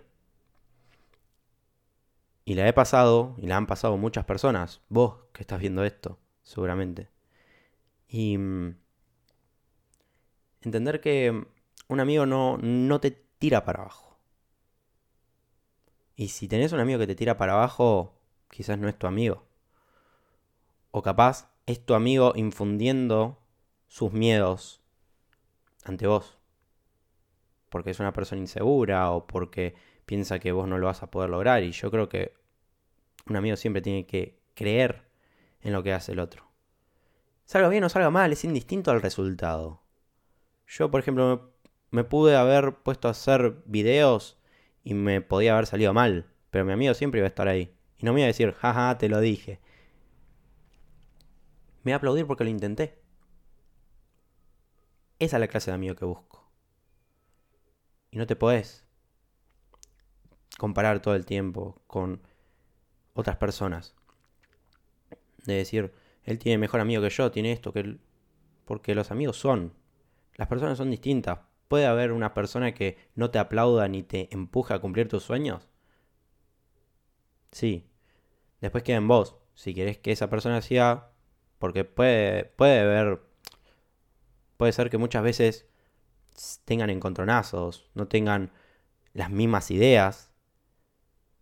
Y 2.44 2.54
la 2.54 2.68
he 2.68 2.72
pasado, 2.72 3.34
y 3.38 3.46
la 3.46 3.56
han 3.56 3.66
pasado 3.66 3.96
muchas 3.96 4.24
personas, 4.24 4.80
vos 4.88 5.16
que 5.32 5.42
estás 5.42 5.60
viendo 5.60 5.84
esto, 5.84 6.18
seguramente. 6.42 7.08
Y 8.08 8.38
mm, 8.38 8.76
entender 10.62 11.00
que 11.00 11.46
un 11.88 12.00
amigo 12.00 12.24
no, 12.24 12.56
no 12.58 13.00
te 13.00 13.10
tira 13.10 13.64
para 13.64 13.80
abajo. 13.82 14.16
Y 16.14 16.28
si 16.28 16.48
tenés 16.48 16.72
un 16.72 16.80
amigo 16.80 16.98
que 16.98 17.06
te 17.06 17.14
tira 17.14 17.36
para 17.36 17.54
abajo, 17.54 18.15
quizás 18.56 18.78
no 18.78 18.88
es 18.88 18.98
tu 18.98 19.06
amigo. 19.06 19.44
O 20.90 21.02
capaz 21.02 21.50
es 21.66 21.84
tu 21.84 21.92
amigo 21.92 22.32
infundiendo 22.36 23.38
sus 23.86 24.14
miedos 24.14 24.80
ante 25.84 26.06
vos. 26.06 26.38
Porque 27.68 27.90
es 27.90 28.00
una 28.00 28.14
persona 28.14 28.40
insegura 28.40 29.10
o 29.10 29.26
porque 29.26 29.74
piensa 30.06 30.38
que 30.38 30.52
vos 30.52 30.66
no 30.66 30.78
lo 30.78 30.86
vas 30.86 31.02
a 31.02 31.10
poder 31.10 31.28
lograr. 31.28 31.64
Y 31.64 31.72
yo 31.72 31.90
creo 31.90 32.08
que 32.08 32.32
un 33.28 33.36
amigo 33.36 33.56
siempre 33.56 33.82
tiene 33.82 34.06
que 34.06 34.40
creer 34.54 35.02
en 35.60 35.74
lo 35.74 35.82
que 35.82 35.92
hace 35.92 36.12
el 36.12 36.20
otro. 36.20 36.48
Salga 37.44 37.68
bien 37.68 37.84
o 37.84 37.90
salga 37.90 38.08
mal, 38.08 38.32
es 38.32 38.42
indistinto 38.44 38.90
al 38.90 39.02
resultado. 39.02 39.82
Yo, 40.66 40.90
por 40.90 41.00
ejemplo, 41.00 41.52
me, 41.90 42.04
pude 42.04 42.36
haber 42.36 42.76
puesto 42.76 43.08
a 43.08 43.10
hacer 43.10 43.62
videos 43.66 44.38
y 44.82 44.94
me 44.94 45.20
podía 45.20 45.52
haber 45.52 45.66
salido 45.66 45.92
mal, 45.92 46.26
pero 46.50 46.64
mi 46.64 46.72
amigo 46.72 46.94
siempre 46.94 47.20
iba 47.20 47.26
a 47.26 47.28
estar 47.28 47.48
ahí. 47.48 47.75
Y 47.98 48.04
no 48.04 48.12
me 48.12 48.20
iba 48.20 48.26
a 48.26 48.28
decir, 48.28 48.52
jaja, 48.52 48.98
te 48.98 49.08
lo 49.08 49.20
dije. 49.20 49.60
Me 51.82 51.90
iba 51.90 51.96
a 51.96 51.98
aplaudir 51.98 52.26
porque 52.26 52.44
lo 52.44 52.50
intenté. 52.50 53.00
Esa 55.18 55.36
es 55.36 55.40
la 55.40 55.48
clase 55.48 55.70
de 55.70 55.76
amigo 55.76 55.94
que 55.94 56.04
busco. 56.04 56.50
Y 58.10 58.18
no 58.18 58.26
te 58.26 58.36
podés 58.36 58.84
comparar 60.58 61.00
todo 61.00 61.14
el 61.14 61.24
tiempo 61.24 61.82
con 61.86 62.22
otras 63.14 63.36
personas. 63.36 63.94
De 65.44 65.54
decir, 65.54 65.94
él 66.24 66.38
tiene 66.38 66.58
mejor 66.58 66.80
amigo 66.80 67.02
que 67.02 67.10
yo, 67.10 67.30
tiene 67.30 67.52
esto, 67.52 67.72
que 67.72 67.80
él... 67.80 68.00
Porque 68.64 68.94
los 68.94 69.10
amigos 69.12 69.38
son. 69.38 69.74
Las 70.34 70.48
personas 70.48 70.76
son 70.76 70.90
distintas. 70.90 71.38
¿Puede 71.68 71.86
haber 71.86 72.12
una 72.12 72.34
persona 72.34 72.74
que 72.74 72.98
no 73.14 73.30
te 73.30 73.38
aplauda 73.38 73.86
ni 73.88 74.02
te 74.02 74.28
empuje 74.34 74.74
a 74.74 74.80
cumplir 74.80 75.08
tus 75.08 75.22
sueños? 75.22 75.68
Sí. 77.56 77.88
Después 78.60 78.84
queda 78.84 78.98
en 78.98 79.08
vos. 79.08 79.36
Si 79.54 79.72
querés 79.72 79.96
que 79.96 80.12
esa 80.12 80.28
persona 80.28 80.60
sea... 80.60 81.10
Porque 81.58 81.84
puede, 81.84 82.44
puede 82.44 82.80
haber... 82.80 83.22
Puede 84.58 84.72
ser 84.72 84.90
que 84.90 84.98
muchas 84.98 85.22
veces 85.22 85.66
tengan 86.66 86.90
encontronazos, 86.90 87.90
no 87.94 88.08
tengan 88.08 88.52
las 89.14 89.30
mismas 89.30 89.70
ideas. 89.70 90.30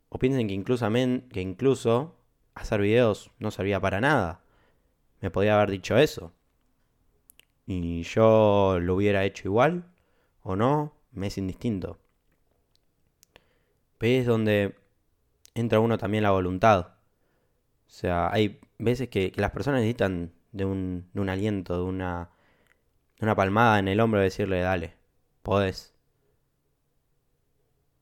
O 0.09 0.21
piensen 0.21 0.47
que 0.47 0.55
incluso, 0.55 0.89
que 0.89 1.41
incluso 1.41 2.17
hacer 2.55 2.81
videos 2.81 3.33
no 3.41 3.51
servía 3.51 3.81
para 3.81 4.01
nada 4.01 4.45
me 5.21 5.31
podía 5.31 5.57
haber 5.57 5.71
dicho 5.71 5.97
eso. 5.97 6.33
Y 7.67 8.03
yo 8.03 8.79
lo 8.79 8.95
hubiera 8.95 9.25
hecho 9.25 9.49
igual 9.49 9.91
o 10.43 10.55
no, 10.55 10.93
me 11.13 11.29
es 11.29 11.39
indistinto. 11.39 11.99
Pero 13.97 14.21
es 14.21 14.27
donde 14.27 14.77
entra 15.55 15.81
uno 15.81 15.99
también 15.99 16.25
la 16.25 16.33
voluntad. 16.33 16.95
O 17.87 17.91
sea, 17.91 18.33
hay 18.33 18.61
veces 18.79 19.09
que, 19.09 19.33
las 19.37 19.53
personas 19.53 19.81
necesitan 19.81 20.33
de 20.53 20.65
un, 20.65 21.09
de 21.13 21.21
un 21.21 21.29
aliento, 21.29 21.77
de 21.77 21.85
una, 21.85 22.31
palmada 23.37 23.79
en 23.79 23.89
el 23.89 24.01
hombro 24.01 24.21
de 24.21 24.25
decirle, 24.25 24.61
dale, 24.61 24.97
podés. 25.43 25.95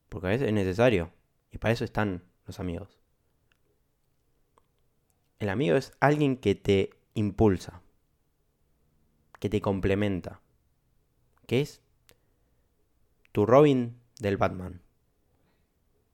Porque 0.08 0.26
a 0.26 0.30
veces 0.30 0.48
es 0.48 0.54
necesario. 0.54 1.12
Y 1.50 1.58
para 1.58 1.72
eso 1.72 1.84
están 1.84 2.24
los 2.46 2.58
amigos. 2.58 2.98
El 5.38 5.48
amigo 5.48 5.76
es 5.76 5.92
alguien 6.00 6.36
que 6.36 6.54
te 6.54 6.90
impulsa, 7.14 7.82
que 9.38 9.48
te 9.48 9.60
complementa, 9.60 10.40
que 11.46 11.60
es 11.60 11.82
tu 13.32 13.44
Robin 13.44 14.00
del 14.18 14.36
Batman. 14.36 14.82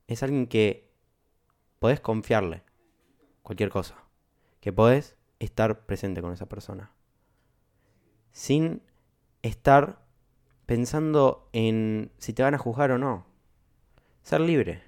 Es 0.06 0.22
alguien 0.22 0.46
que 0.46 0.87
podés 1.78 2.00
confiarle 2.00 2.62
cualquier 3.42 3.70
cosa, 3.70 3.96
que 4.60 4.72
podés 4.72 5.16
estar 5.38 5.86
presente 5.86 6.20
con 6.20 6.32
esa 6.32 6.46
persona, 6.46 6.92
sin 8.32 8.82
estar 9.42 10.04
pensando 10.66 11.48
en 11.52 12.12
si 12.18 12.32
te 12.32 12.42
van 12.42 12.54
a 12.54 12.58
juzgar 12.58 12.90
o 12.90 12.98
no. 12.98 13.26
Ser 14.22 14.40
libre. 14.40 14.82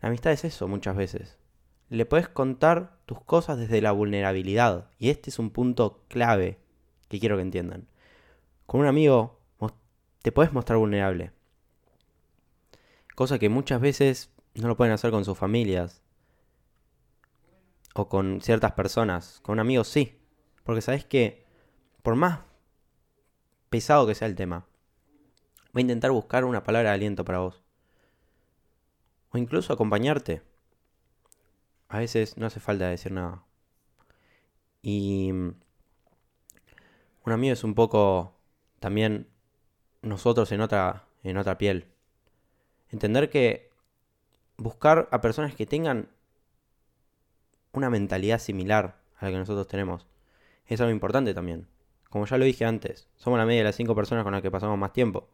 La 0.00 0.08
amistad 0.08 0.32
es 0.32 0.44
eso 0.44 0.68
muchas 0.68 0.96
veces 0.96 1.38
le 1.92 2.06
puedes 2.06 2.26
contar 2.26 2.96
tus 3.04 3.20
cosas 3.20 3.58
desde 3.58 3.82
la 3.82 3.92
vulnerabilidad. 3.92 4.88
Y 4.98 5.10
este 5.10 5.28
es 5.28 5.38
un 5.38 5.50
punto 5.50 6.04
clave 6.08 6.58
que 7.08 7.20
quiero 7.20 7.36
que 7.36 7.42
entiendan. 7.42 7.86
Con 8.64 8.80
un 8.80 8.86
amigo 8.86 9.38
te 10.22 10.32
puedes 10.32 10.54
mostrar 10.54 10.78
vulnerable. 10.78 11.32
Cosa 13.14 13.38
que 13.38 13.50
muchas 13.50 13.82
veces 13.82 14.31
no 14.54 14.68
lo 14.68 14.76
pueden 14.76 14.92
hacer 14.92 15.10
con 15.10 15.24
sus 15.24 15.38
familias. 15.38 16.02
O 17.94 18.08
con 18.08 18.40
ciertas 18.40 18.72
personas. 18.72 19.40
Con 19.42 19.54
un 19.54 19.60
amigo 19.60 19.84
sí. 19.84 20.18
Porque 20.64 20.82
sabes 20.82 21.04
que, 21.04 21.44
por 22.02 22.16
más 22.16 22.40
pesado 23.70 24.06
que 24.06 24.14
sea 24.14 24.28
el 24.28 24.36
tema, 24.36 24.66
voy 25.72 25.80
a 25.80 25.82
intentar 25.82 26.10
buscar 26.10 26.44
una 26.44 26.62
palabra 26.62 26.90
de 26.90 26.94
aliento 26.96 27.24
para 27.24 27.38
vos. 27.38 27.62
O 29.30 29.38
incluso 29.38 29.72
acompañarte. 29.72 30.42
A 31.88 31.98
veces 31.98 32.36
no 32.36 32.46
hace 32.46 32.60
falta 32.60 32.88
decir 32.88 33.12
nada. 33.12 33.44
Y 34.82 35.30
un 35.30 35.56
amigo 37.24 37.52
es 37.52 37.64
un 37.64 37.74
poco 37.74 38.34
también 38.80 39.28
nosotros 40.02 40.50
en 40.52 40.60
otra, 40.60 41.06
en 41.22 41.36
otra 41.36 41.56
piel. 41.56 41.88
Entender 42.90 43.30
que 43.30 43.71
buscar 44.62 45.08
a 45.10 45.20
personas 45.20 45.54
que 45.54 45.66
tengan 45.66 46.08
una 47.72 47.90
mentalidad 47.90 48.38
similar 48.38 49.00
a 49.18 49.24
la 49.24 49.30
que 49.30 49.38
nosotros 49.38 49.66
tenemos 49.68 50.06
es 50.66 50.80
algo 50.80 50.92
importante 50.92 51.34
también. 51.34 51.68
Como 52.08 52.26
ya 52.26 52.38
lo 52.38 52.44
dije 52.44 52.64
antes, 52.64 53.08
somos 53.16 53.38
la 53.38 53.46
media 53.46 53.60
de 53.60 53.64
las 53.64 53.76
cinco 53.76 53.94
personas 53.94 54.24
con 54.24 54.32
las 54.32 54.42
que 54.42 54.50
pasamos 54.50 54.78
más 54.78 54.92
tiempo. 54.92 55.28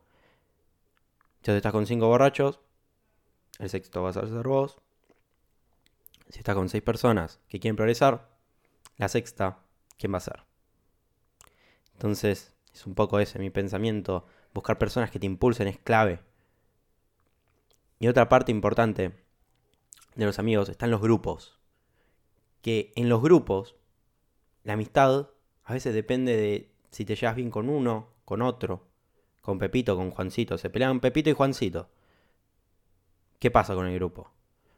Si 1.43 1.51
estás 1.51 1.73
con 1.73 1.87
cinco 1.87 2.09
borrachos, 2.09 2.61
el 3.59 3.69
sexto 3.71 4.03
vas 4.03 4.17
a 4.17 4.27
ser 4.27 4.47
vos. 4.47 4.79
Si 6.29 6.39
estás 6.39 6.55
con 6.55 6.69
seis 6.69 6.83
personas 6.83 7.41
que 7.49 7.59
quieren 7.59 7.77
progresar, 7.77 8.29
la 8.97 9.09
sexta, 9.09 9.61
¿quién 9.97 10.13
va 10.13 10.19
a 10.19 10.21
ser? 10.21 10.45
Entonces, 11.95 12.53
es 12.73 12.87
un 12.87 12.95
poco 12.95 13.19
ese 13.19 13.39
mi 13.39 13.51
pensamiento. 13.51 14.27
Buscar 14.55 14.79
personas 14.79 15.11
que 15.11 15.19
te 15.19 15.27
impulsen 15.27 15.69
es 15.69 15.79
clave. 15.79 16.21
Y 17.99 18.09
otra 18.09 18.29
parte 18.29 18.53
importante 18.53 19.13
de 20.15 20.27
los 20.27 20.39
amigos 20.39 20.69
están 20.69 20.91
los 20.91 21.01
grupos. 21.01 21.59
Que 22.63 22.93
en 22.97 23.09
los 23.09 23.23
grupos, 23.23 23.77
la 24.65 24.75
amistad 24.75 25.31
a 25.65 25.73
veces 25.73 25.95
depende 25.95 26.37
de 26.37 26.73
si 26.91 27.05
te 27.05 27.17
llevas 27.17 27.37
bien 27.37 27.51
con 27.51 27.69
uno, 27.69 28.09
con 28.25 28.43
otro, 28.43 28.87
con 29.41 29.59
Pepito, 29.59 29.97
con 29.97 30.11
Juancito. 30.11 30.59
Se 30.59 30.71
pelean 30.71 31.01
Pepito 31.01 31.31
y 31.31 31.35
Juancito. 31.35 31.89
¿Qué 33.39 33.51
pasa 33.51 33.75
con 33.75 33.87
el 33.87 33.95
grupo? 33.95 34.31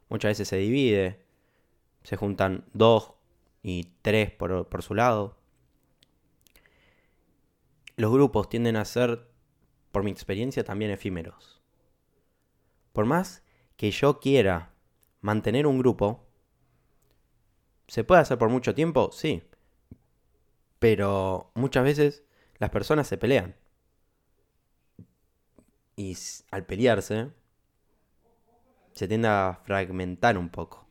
Muchas 0.09 0.31
veces 0.31 0.49
se 0.49 0.57
divide, 0.57 1.25
se 2.03 2.17
juntan 2.17 2.65
dos 2.73 3.13
y 3.63 3.93
tres 4.03 4.31
por, 4.31 4.69
por 4.69 4.83
su 4.83 4.95
lado. 4.95 5.37
Los 7.97 8.13
grupos 8.13 8.49
tienden 8.49 8.77
a 8.77 8.85
ser, 8.85 9.29
por 9.93 10.03
mi 10.03 10.11
experiencia, 10.11 10.65
también 10.65 10.91
efímeros. 10.91 11.60
Por 12.93 13.07
más 13.07 13.43
que 13.77 13.91
yo 13.91 14.21
quiera 14.21 14.75
mantener 15.21 15.67
un 15.67 15.79
grupo, 15.79 16.27
¿se 17.87 18.05
puede 18.05 18.21
hacer 18.21 18.39
por 18.39 18.49
mucho 18.49 18.75
tiempo? 18.75 19.11
Sí. 19.13 19.43
Pero 20.79 21.51
muchas 21.55 21.85
veces 21.85 22.25
las 22.59 22.71
personas 22.71 23.07
se 23.07 23.19
pelean. 23.19 23.57
Y 25.97 26.17
al 26.51 26.65
pelearse, 26.65 27.31
se 28.93 29.09
tiende 29.09 29.29
a 29.29 29.61
fragmentar 29.65 30.39
un 30.39 30.49
poco. 30.49 30.87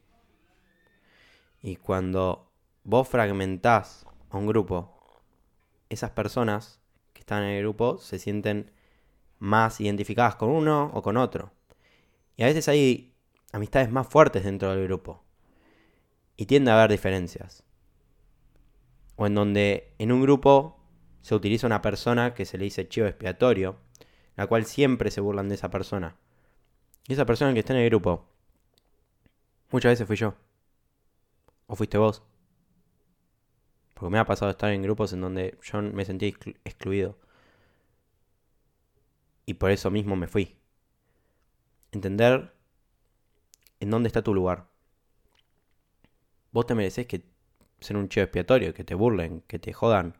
Y 1.61 1.75
cuando 1.75 2.51
vos 2.83 3.07
fragmentás 3.07 4.05
a 4.29 4.37
un 4.37 4.47
grupo, 4.47 5.21
esas 5.89 6.11
personas 6.11 6.79
que 7.13 7.21
están 7.21 7.43
en 7.43 7.49
el 7.49 7.61
grupo 7.61 7.97
se 7.97 8.19
sienten 8.19 8.71
más 9.39 9.81
identificadas 9.81 10.35
con 10.35 10.49
uno 10.49 10.91
o 10.93 11.01
con 11.01 11.17
otro. 11.17 11.51
Y 12.39 12.43
a 12.43 12.45
veces 12.45 12.69
hay 12.69 13.13
amistades 13.51 13.91
más 13.91 14.07
fuertes 14.07 14.45
dentro 14.45 14.73
del 14.73 14.85
grupo. 14.85 15.21
Y 16.37 16.45
tiende 16.45 16.71
a 16.71 16.77
haber 16.77 16.89
diferencias. 16.89 17.65
O 19.17 19.27
en 19.27 19.35
donde 19.35 19.93
en 19.97 20.13
un 20.13 20.21
grupo 20.21 20.79
se 21.19 21.35
utiliza 21.35 21.67
una 21.67 21.81
persona 21.81 22.33
que 22.33 22.45
se 22.45 22.57
le 22.57 22.63
dice 22.63 22.87
chivo 22.87 23.07
expiatorio, 23.07 23.81
la 24.37 24.47
cual 24.47 24.63
siempre 24.63 25.11
se 25.11 25.19
burlan 25.19 25.49
de 25.49 25.55
esa 25.55 25.69
persona. 25.69 26.15
Y 27.09 27.11
esa 27.11 27.25
persona 27.25 27.53
que 27.53 27.59
está 27.59 27.73
en 27.73 27.79
el 27.79 27.89
grupo, 27.89 28.25
muchas 29.69 29.91
veces 29.91 30.07
fui 30.07 30.15
yo. 30.15 30.33
¿O 31.67 31.75
fuiste 31.75 31.97
vos? 31.97 32.23
Porque 33.95 34.13
me 34.13 34.17
ha 34.17 34.23
pasado 34.23 34.49
estar 34.49 34.71
en 34.71 34.81
grupos 34.81 35.11
en 35.11 35.19
donde 35.19 35.57
yo 35.61 35.81
me 35.81 36.05
sentí 36.05 36.33
excluido. 36.63 37.17
Y 39.45 39.55
por 39.55 39.71
eso 39.71 39.91
mismo 39.91 40.15
me 40.15 40.27
fui. 40.27 40.58
Entender 41.91 42.53
en 43.79 43.89
dónde 43.89 44.07
está 44.07 44.21
tu 44.21 44.33
lugar. 44.33 44.67
Vos 46.51 46.65
te 46.65 46.75
mereces 46.75 47.07
que 47.07 47.23
ser 47.79 47.97
un 47.97 48.09
chivo 48.09 48.23
expiatorio, 48.23 48.73
que 48.73 48.83
te 48.83 48.95
burlen, 48.95 49.41
que 49.47 49.59
te 49.59 49.73
jodan. 49.73 50.15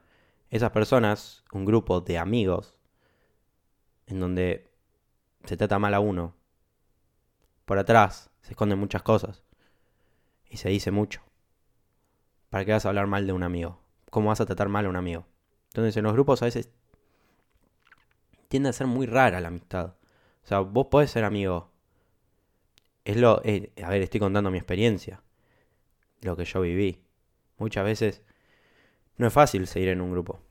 Esas 0.49 0.71
personas, 0.71 1.43
un 1.51 1.65
grupo 1.65 2.01
de 2.01 2.17
amigos, 2.17 2.75
en 4.07 4.19
donde 4.19 4.71
se 5.45 5.57
trata 5.57 5.79
mal 5.79 5.93
a 5.93 5.99
uno, 5.99 6.35
por 7.65 7.77
atrás 7.77 8.29
se 8.41 8.51
esconden 8.51 8.79
muchas 8.79 9.03
cosas. 9.03 9.43
Y 10.49 10.57
se 10.57 10.69
dice 10.69 10.89
mucho. 10.89 11.21
¿Para 12.49 12.65
qué 12.65 12.71
vas 12.71 12.85
a 12.85 12.89
hablar 12.89 13.05
mal 13.05 13.27
de 13.27 13.33
un 13.33 13.43
amigo? 13.43 13.79
¿Cómo 14.09 14.29
vas 14.29 14.41
a 14.41 14.45
tratar 14.45 14.69
mal 14.69 14.85
a 14.85 14.89
un 14.89 14.95
amigo? 14.95 15.27
Entonces 15.67 15.95
en 15.97 16.03
los 16.03 16.13
grupos 16.13 16.41
a 16.41 16.45
veces 16.45 16.71
tiende 18.47 18.69
a 18.69 18.73
ser 18.73 18.87
muy 18.87 19.05
rara 19.05 19.39
la 19.39 19.49
amistad. 19.49 19.93
O 20.49 20.51
sea, 20.51 20.59
vos 20.61 20.87
podés 20.87 21.11
ser 21.11 21.25
amigo. 21.25 21.69
Es 23.05 23.17
lo... 23.17 23.37
A 23.37 23.89
ver, 23.89 24.01
estoy 24.01 24.19
contando 24.19 24.49
mi 24.49 24.57
experiencia. 24.57 25.21
Lo 26.21 26.35
que 26.35 26.43
yo 26.43 26.61
viví. 26.61 27.03
Muchas 27.59 27.85
veces 27.85 28.23
no 29.17 29.27
es 29.27 29.33
fácil 29.33 29.67
seguir 29.67 29.89
en 29.89 30.01
un 30.01 30.09
grupo. 30.09 30.41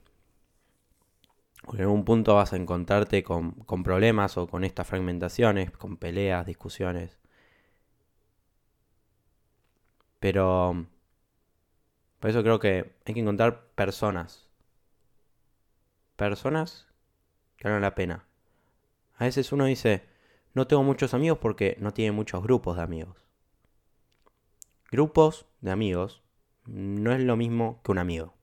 Porque 1.65 1.83
en 1.83 1.89
algún 1.89 2.05
punto 2.05 2.37
vas 2.37 2.53
a 2.53 2.57
encontrarte 2.57 3.25
con, 3.25 3.51
con 3.51 3.83
problemas 3.83 4.39
o 4.39 4.47
con 4.47 4.63
estas 4.63 4.87
fragmentaciones, 4.87 5.73
con 5.73 5.97
peleas, 5.97 6.47
discusiones. 6.47 7.19
Pero 10.21 10.87
por 12.21 12.31
eso 12.31 12.45
creo 12.45 12.61
que 12.61 12.95
hay 13.05 13.15
que 13.15 13.21
encontrar 13.21 13.65
personas. 13.75 14.49
Personas 16.15 16.87
que 17.57 17.67
hagan 17.67 17.83
la 17.83 17.97
pena. 17.97 18.28
A 19.19 19.25
veces 19.25 19.51
uno 19.51 19.65
dice, 19.65 20.05
no 20.55 20.69
tengo 20.69 20.85
muchos 20.85 21.13
amigos 21.13 21.39
porque 21.39 21.77
no 21.81 21.93
tiene 21.93 22.13
muchos 22.13 22.43
grupos 22.43 22.77
de 22.77 22.83
amigos. 22.83 23.17
Grupos 24.91 25.47
de 25.61 25.73
amigos 25.73 26.23
no 26.67 27.13
es 27.13 27.21
lo 27.21 27.37
mismo 27.37 27.81
que 27.83 27.91
un 27.91 27.99
amigo. 27.99 28.35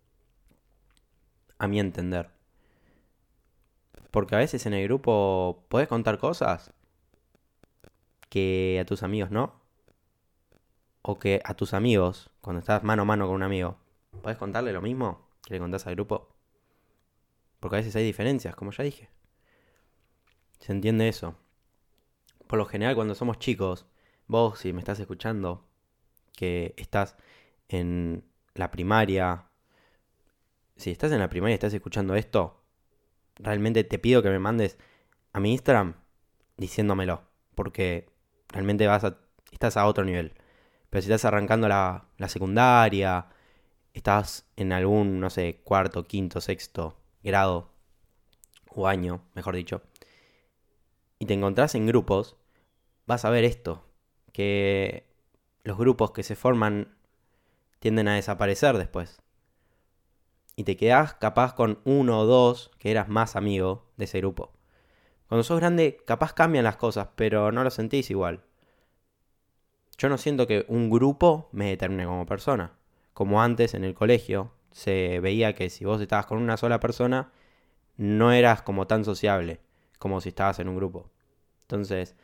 A 1.58 1.68
mi 1.68 1.80
entender. 1.80 2.30
Porque 4.12 4.36
a 4.36 4.40
veces 4.40 4.66
en 4.66 4.74
el 4.74 4.84
grupo 4.84 5.66
puedes 5.70 5.88
contar 5.88 6.20
cosas 6.20 6.74
que 8.30 8.78
a 8.82 8.86
tus 8.86 9.02
amigos 9.02 9.32
no. 9.32 9.62
O 11.02 11.20
que 11.20 11.42
a 11.46 11.54
tus 11.54 11.74
amigos, 11.74 12.30
cuando 12.42 12.60
estás 12.60 12.84
mano 12.84 13.04
a 13.04 13.06
mano 13.06 13.28
con 13.28 13.36
un 13.36 13.44
amigo, 13.44 13.78
puedes 14.22 14.38
contarle 14.38 14.74
lo 14.74 14.82
mismo 14.82 15.30
que 15.46 15.54
le 15.54 15.60
contás 15.60 15.88
al 15.88 15.96
grupo. 15.96 16.36
Porque 17.62 17.78
a 17.78 17.80
veces 17.80 17.96
hay 17.96 18.04
diferencias, 18.04 18.56
como 18.56 18.72
ya 18.72 18.84
dije. 18.84 19.10
¿Se 20.60 20.72
entiende 20.72 21.08
eso? 21.08 21.36
Por 22.48 22.60
lo 22.60 22.66
general, 22.66 22.96
cuando 22.96 23.16
somos 23.16 23.40
chicos, 23.40 23.86
vos, 24.28 24.60
si 24.60 24.74
me 24.74 24.80
estás 24.80 25.00
escuchando, 25.00 25.68
que 26.36 26.74
estás 26.78 27.16
en 27.70 28.24
la 28.54 28.72
primaria, 28.72 29.50
si 30.76 30.92
estás 30.92 31.12
en 31.12 31.20
la 31.20 31.30
primaria 31.30 31.54
y 31.54 31.56
estás 31.56 31.74
escuchando 31.74 32.16
esto, 32.16 32.64
realmente 33.36 33.84
te 33.84 34.00
pido 34.00 34.22
que 34.22 34.30
me 34.30 34.40
mandes 34.40 34.78
a 35.34 35.40
mi 35.40 35.52
Instagram 35.52 35.96
diciéndomelo. 36.58 37.24
Porque 37.56 38.10
realmente 38.50 38.88
vas 38.88 39.04
a, 39.04 39.18
estás 39.52 39.78
a 39.78 39.86
otro 39.86 40.04
nivel. 40.04 40.34
Pero 40.90 41.02
si 41.02 41.12
estás 41.12 41.26
arrancando 41.26 41.68
la, 41.68 42.06
la 42.18 42.30
secundaria, 42.30 43.28
estás 43.94 44.46
en 44.56 44.74
algún, 44.74 45.20
no 45.20 45.30
sé, 45.30 45.62
cuarto, 45.64 46.04
quinto, 46.06 46.42
sexto 46.42 46.98
grado 47.24 47.72
o 48.70 48.88
año, 48.88 49.22
mejor 49.34 49.56
dicho, 49.56 49.82
y 51.26 51.28
te 51.28 51.34
encontrás 51.34 51.74
en 51.74 51.88
grupos, 51.88 52.38
vas 53.08 53.26
a 53.26 53.32
ver 53.32 53.46
esto, 53.46 53.84
que 54.32 55.08
los 55.64 55.76
grupos 55.76 56.12
que 56.12 56.22
se 56.22 56.36
forman 56.36 56.96
tienden 57.80 58.08
a 58.08 58.14
desaparecer 58.14 58.78
después 58.78 59.24
y 60.56 60.66
te 60.66 60.78
quedás 60.78 61.16
capaz 61.16 61.56
con 61.56 61.80
uno 61.84 62.20
o 62.20 62.26
dos 62.26 62.70
que 62.78 62.92
eras 62.92 63.10
más 63.10 63.36
amigo 63.36 63.92
de 63.98 64.06
ese 64.06 64.20
grupo. 64.20 64.54
Cuando 65.28 65.44
sos 65.44 65.60
grande, 65.60 65.98
capaz 66.06 66.34
cambian 66.34 66.64
las 66.64 66.76
cosas, 66.78 67.10
pero 67.16 67.52
no 67.52 67.64
lo 67.64 67.72
sentís 67.72 68.12
igual. 68.12 68.44
Yo 69.98 70.08
no 70.10 70.20
siento 70.20 70.46
que 70.46 70.64
un 70.68 70.92
grupo 70.92 71.50
me 71.52 71.70
determine 71.70 72.06
como 72.06 72.28
persona. 72.28 72.74
Como 73.14 73.42
antes 73.42 73.74
en 73.74 73.84
el 73.84 73.96
colegio, 73.96 74.52
se 74.72 75.20
veía 75.22 75.54
que 75.54 75.72
si 75.72 75.86
vos 75.86 76.00
estabas 76.00 76.28
con 76.28 76.38
una 76.38 76.58
sola 76.58 76.80
persona, 76.80 77.32
no 77.98 78.32
eras 78.32 78.62
como 78.62 78.86
tan 78.86 79.04
sociable 79.04 79.60
como 79.98 80.22
si 80.22 80.30
estabas 80.30 80.60
en 80.60 80.70
un 80.70 80.76
grupo. 80.76 81.10
Entonces, 81.66 82.16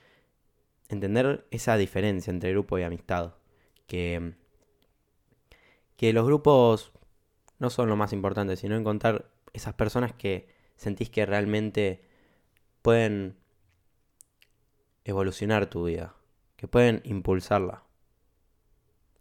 entender 0.88 1.48
esa 1.50 1.78
diferencia 1.78 2.30
entre 2.30 2.52
grupo 2.52 2.78
y 2.78 2.84
amistad. 2.84 3.34
Que, 3.88 4.36
que 5.98 6.14
los 6.14 6.26
grupos 6.26 6.92
no 7.60 7.70
son 7.70 7.90
lo 7.90 7.96
más 7.96 8.14
importante, 8.14 8.56
sino 8.56 8.76
encontrar 8.76 9.32
esas 9.54 9.74
personas 9.74 10.14
que 10.14 10.48
sentís 10.76 11.10
que 11.10 11.26
realmente 11.26 12.04
pueden 12.82 13.36
evolucionar 15.04 15.66
tu 15.66 15.86
vida, 15.86 16.16
que 16.56 16.68
pueden 16.68 17.02
impulsarla. 17.04 17.84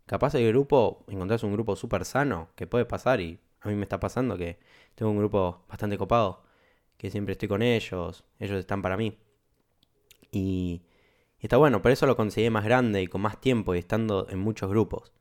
Capaz 0.06 0.34
el 0.34 0.48
grupo, 0.48 1.04
encontrás 1.08 1.42
un 1.44 1.52
grupo 1.52 1.76
súper 1.76 2.04
sano, 2.04 2.50
que 2.56 2.66
puede 2.66 2.84
pasar 2.84 3.20
y 3.20 3.40
a 3.60 3.68
mí 3.68 3.74
me 3.74 3.82
está 3.82 4.00
pasando 4.00 4.36
que 4.36 4.58
tengo 4.94 5.10
un 5.12 5.18
grupo 5.18 5.64
bastante 5.68 5.96
copado, 5.96 6.42
que 6.96 7.10
siempre 7.10 7.32
estoy 7.32 7.48
con 7.48 7.62
ellos, 7.62 8.24
ellos 8.38 8.58
están 8.58 8.82
para 8.82 8.96
mí. 8.96 9.18
Y, 10.30 10.82
está 11.40 11.56
bueno, 11.56 11.82
por 11.82 11.90
eso 11.92 12.06
lo 12.06 12.16
conseguí 12.16 12.50
más 12.50 12.64
grande 12.64 13.02
y 13.02 13.06
con 13.06 13.20
más 13.22 13.40
tiempo 13.40 13.74
y 13.74 13.78
estando 13.78 14.28
en 14.30 14.38
muchos 14.38 14.70
grupos. 14.70 15.12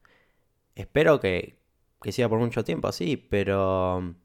Espero 0.76 1.20
que, 1.20 1.58
que 2.02 2.12
siga 2.12 2.30
por 2.30 2.40
mucho 2.40 2.64
tiempo 2.64 2.88
así, 2.88 3.18
pero 3.18 4.16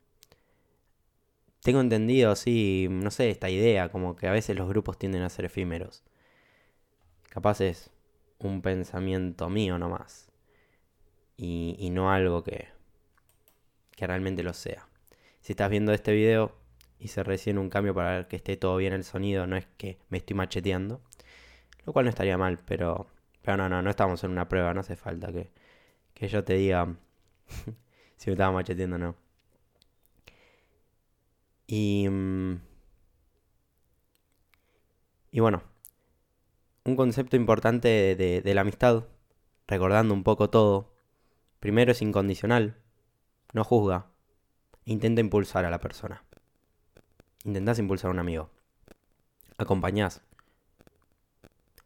tengo 1.63 1.81
entendido 1.81 2.31
así, 2.31 2.89
no 2.91 3.11
sé, 3.11 3.31
esta 3.31 3.51
idea, 3.51 3.91
como 3.91 4.17
que 4.17 4.29
a 4.29 4.33
veces 4.33 4.57
los 4.57 4.69
grupos 4.69 4.99
tienden 4.99 5.23
a 5.23 5.31
ser 5.31 5.47
efímeros. 5.47 6.05
Capaz 7.31 7.61
es 7.61 7.91
un 8.39 8.63
pensamiento 8.63 9.49
mío 9.49 9.79
nomás. 9.79 10.31
Y, 11.37 11.77
y 11.79 11.91
no 11.91 12.13
algo 12.13 12.45
que, 12.45 12.69
que 13.97 14.07
realmente 14.07 14.43
lo 14.43 14.53
sea. 14.53 14.87
Si 15.41 15.53
estás 15.53 15.71
viendo 15.71 15.93
este 15.93 16.13
video, 16.13 16.55
hice 16.99 17.23
recién 17.23 17.59
un 17.59 17.71
cambio 17.71 17.95
para 17.95 18.13
ver 18.13 18.29
que 18.29 18.37
esté 18.37 18.57
todo 18.57 18.77
bien 18.77 18.93
el 18.93 19.05
sonido, 19.05 19.47
no 19.47 19.57
es 19.57 19.67
que 19.77 19.99
me 20.09 20.19
estoy 20.19 20.37
macheteando. 20.37 21.01
Lo 21.87 21.93
cual 21.93 22.07
no 22.07 22.11
estaría 22.11 22.39
mal, 22.39 22.59
pero, 22.67 23.07
pero 23.43 23.57
no, 23.59 23.69
no, 23.69 23.83
no 23.83 23.91
estamos 23.91 24.25
en 24.25 24.31
una 24.33 24.49
prueba, 24.49 24.75
no 24.75 24.81
hace 24.81 24.97
falta 24.97 25.33
que, 25.33 25.51
que 26.15 26.29
yo 26.29 26.45
te 26.45 26.55
diga 26.55 26.97
si 28.17 28.31
me 28.31 28.33
estaba 28.35 28.53
macheteando 28.53 28.97
o 28.97 28.99
no. 28.99 29.17
Y, 31.67 32.07
mm, 32.09 32.61
y 35.33 35.41
bueno, 35.41 35.63
un 36.85 36.97
concepto 36.97 37.37
importante 37.37 37.89
de, 38.17 38.41
de 38.43 38.55
la 38.55 38.61
amistad, 38.63 39.05
recordando 39.67 40.15
un 40.15 40.23
poco 40.23 40.51
todo, 40.51 40.95
primero 41.61 41.93
es 41.93 42.03
incondicional, 42.03 42.77
no 43.53 43.65
juzga, 43.65 44.07
intenta 44.85 45.21
impulsar 45.21 45.65
a 45.65 45.71
la 45.71 45.81
persona. 45.81 46.25
Intentás 47.45 47.79
impulsar 47.79 48.09
a 48.09 48.13
un 48.13 48.19
amigo. 48.19 48.51
Acompañás. 49.59 50.23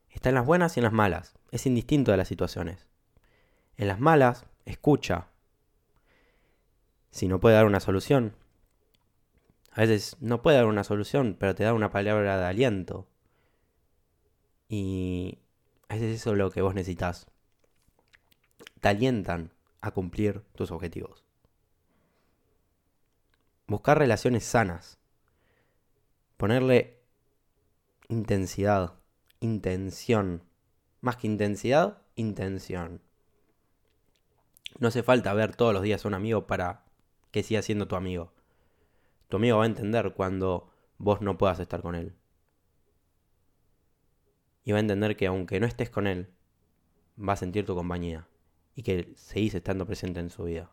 Está 0.09 0.29
en 0.29 0.37
las 0.37 0.47
buenas 0.47 0.77
y 0.77 0.81
en 0.81 0.85
las 0.85 0.93
malas. 0.93 1.35
Es 1.51 1.67
indistinto 1.67 2.13
de 2.13 2.17
las 2.17 2.29
situaciones. 2.29 2.87
En 3.77 3.89
las 3.89 3.99
malas, 3.99 4.47
escucha. 4.65 5.29
Si 7.11 7.27
no 7.27 7.41
puede 7.41 7.57
dar 7.57 7.67
una 7.67 7.81
solución. 7.81 8.37
A 9.73 9.81
veces 9.83 10.17
no 10.21 10.43
puede 10.43 10.57
dar 10.57 10.67
una 10.67 10.85
solución, 10.85 11.37
pero 11.39 11.55
te 11.55 11.65
da 11.65 11.75
una 11.75 11.91
palabra 11.91 12.39
de 12.39 12.45
aliento. 12.47 13.09
Y 14.69 15.39
a 15.89 15.95
veces 15.95 16.21
eso 16.21 16.33
es 16.33 16.39
lo 16.39 16.51
que 16.51 16.63
vos 16.63 16.75
necesitas. 16.75 17.27
Te 18.81 18.89
alientan 18.89 19.53
a 19.81 19.91
cumplir 19.91 20.43
tus 20.55 20.71
objetivos. 20.71 21.25
Buscar 23.67 23.99
relaciones 23.99 24.45
sanas 24.45 24.98
ponerle 26.39 27.03
intensidad, 28.09 28.95
intención. 29.41 30.45
Más 31.03 31.17
que 31.17 31.27
intensidad, 31.27 32.03
intención. 32.15 33.03
No 34.79 34.89
hace 34.89 35.03
falta 35.03 35.35
ver 35.35 35.55
todos 35.55 35.75
los 35.75 35.83
días 35.83 36.05
a 36.05 36.09
un 36.09 36.15
amigo 36.15 36.47
para 36.47 36.85
que 37.31 37.43
siga 37.43 37.61
siendo 37.61 37.87
tu 37.87 37.97
amigo. 37.97 38.33
Tu 39.29 39.37
amigo 39.37 39.59
va 39.59 39.65
a 39.65 39.67
entender 39.67 40.15
cuando 40.15 40.71
vos 40.97 41.21
no 41.21 41.37
puedas 41.37 41.61
estar 41.61 41.83
con 41.83 41.95
él. 41.95 42.15
Y 44.65 44.73
va 44.73 44.79
a 44.79 44.81
entender 44.81 45.17
que 45.17 45.27
aunque 45.27 45.61
no 45.61 45.67
estés 45.67 45.91
con 45.91 46.07
él, 46.07 46.31
va 47.19 47.35
a 47.35 47.37
sentir 47.37 47.67
tu 47.67 47.75
compañía 47.75 48.29
y 48.75 48.83
que 48.83 49.13
seguís 49.17 49.55
estando 49.55 49.87
presente 49.87 50.21
en 50.21 50.31
su 50.31 50.45
vida. 50.45 50.71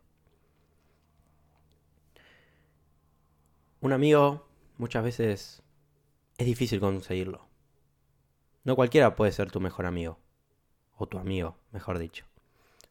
Un 3.82 3.94
amigo 3.94 4.48
muchas 4.78 5.04
veces 5.04 5.64
es 6.38 6.46
difícil 6.46 6.80
conseguirlo. 6.80 7.48
No 8.64 8.76
cualquiera 8.76 9.16
puede 9.16 9.32
ser 9.32 9.52
tu 9.52 9.60
mejor 9.60 9.86
amigo. 9.86 10.20
O 10.98 11.08
tu 11.08 11.18
amigo, 11.18 11.58
mejor 11.72 12.00
dicho. 12.00 12.26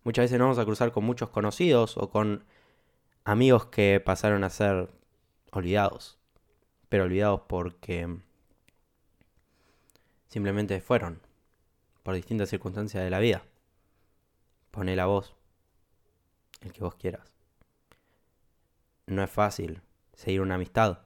Muchas 0.03 0.25
veces 0.25 0.38
nos 0.38 0.47
vamos 0.47 0.59
a 0.59 0.64
cruzar 0.64 0.92
con 0.92 1.05
muchos 1.05 1.31
conocidos 1.31 1.97
o 1.97 2.11
con 2.11 2.44
amigos 3.25 3.66
que 3.66 4.01
pasaron 4.05 4.44
a 4.44 4.51
ser 4.51 4.90
olvidados. 5.51 6.18
Pero 6.88 7.05
olvidados 7.05 7.42
porque 7.49 8.18
simplemente 10.29 10.81
fueron. 10.81 11.20
Por 12.03 12.14
distintas 12.14 12.51
circunstancias 12.51 13.03
de 13.03 13.11
la 13.11 13.18
vida. 13.18 13.42
Poné 14.70 14.94
la 14.94 15.07
voz. 15.07 15.35
El 16.61 16.73
que 16.73 16.85
vos 16.85 16.94
quieras. 16.94 17.35
No 19.07 19.23
es 19.23 19.31
fácil 19.31 19.83
seguir 20.14 20.40
una 20.40 20.55
amistad 20.55 21.01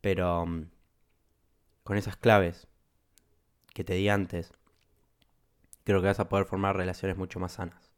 pero 0.00 0.46
mm, 0.46 0.70
con 1.84 1.96
esas 1.96 2.16
claves 2.16 2.66
que 3.74 3.84
te 3.84 3.94
di 3.94 4.08
antes, 4.08 4.52
creo 5.84 6.00
que 6.00 6.08
vas 6.08 6.20
a 6.20 6.28
poder 6.28 6.46
formar 6.46 6.76
relaciones 6.76 7.16
mucho 7.16 7.40
más 7.40 7.52
sanas. 7.52 7.90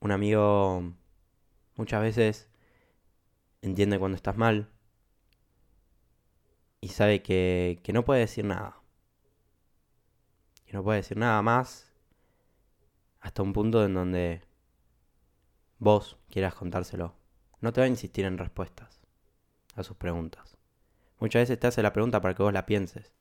Un 0.00 0.10
amigo 0.10 0.92
muchas 1.76 2.02
veces 2.02 2.48
entiende 3.62 3.98
cuando 3.98 4.16
estás 4.16 4.36
mal 4.36 4.68
y 6.80 6.88
sabe 6.88 7.22
que, 7.22 7.80
que 7.84 7.92
no 7.92 8.04
puede 8.04 8.20
decir 8.20 8.44
nada. 8.44 8.76
Que 10.66 10.72
no 10.72 10.82
puede 10.82 10.98
decir 10.98 11.16
nada 11.16 11.40
más 11.42 11.92
hasta 13.20 13.42
un 13.42 13.52
punto 13.52 13.84
en 13.84 13.94
donde 13.94 14.42
vos 15.78 16.18
quieras 16.28 16.54
contárselo. 16.54 17.21
No 17.62 17.72
te 17.72 17.80
va 17.80 17.86
a 17.86 17.88
insistir 17.88 18.26
en 18.26 18.38
respuestas 18.38 19.00
a 19.76 19.84
sus 19.84 19.96
preguntas. 19.96 20.58
Muchas 21.20 21.42
veces 21.42 21.60
te 21.60 21.68
hace 21.68 21.82
la 21.82 21.92
pregunta 21.92 22.20
para 22.20 22.34
que 22.34 22.42
vos 22.42 22.52
la 22.52 22.66
pienses. 22.66 23.12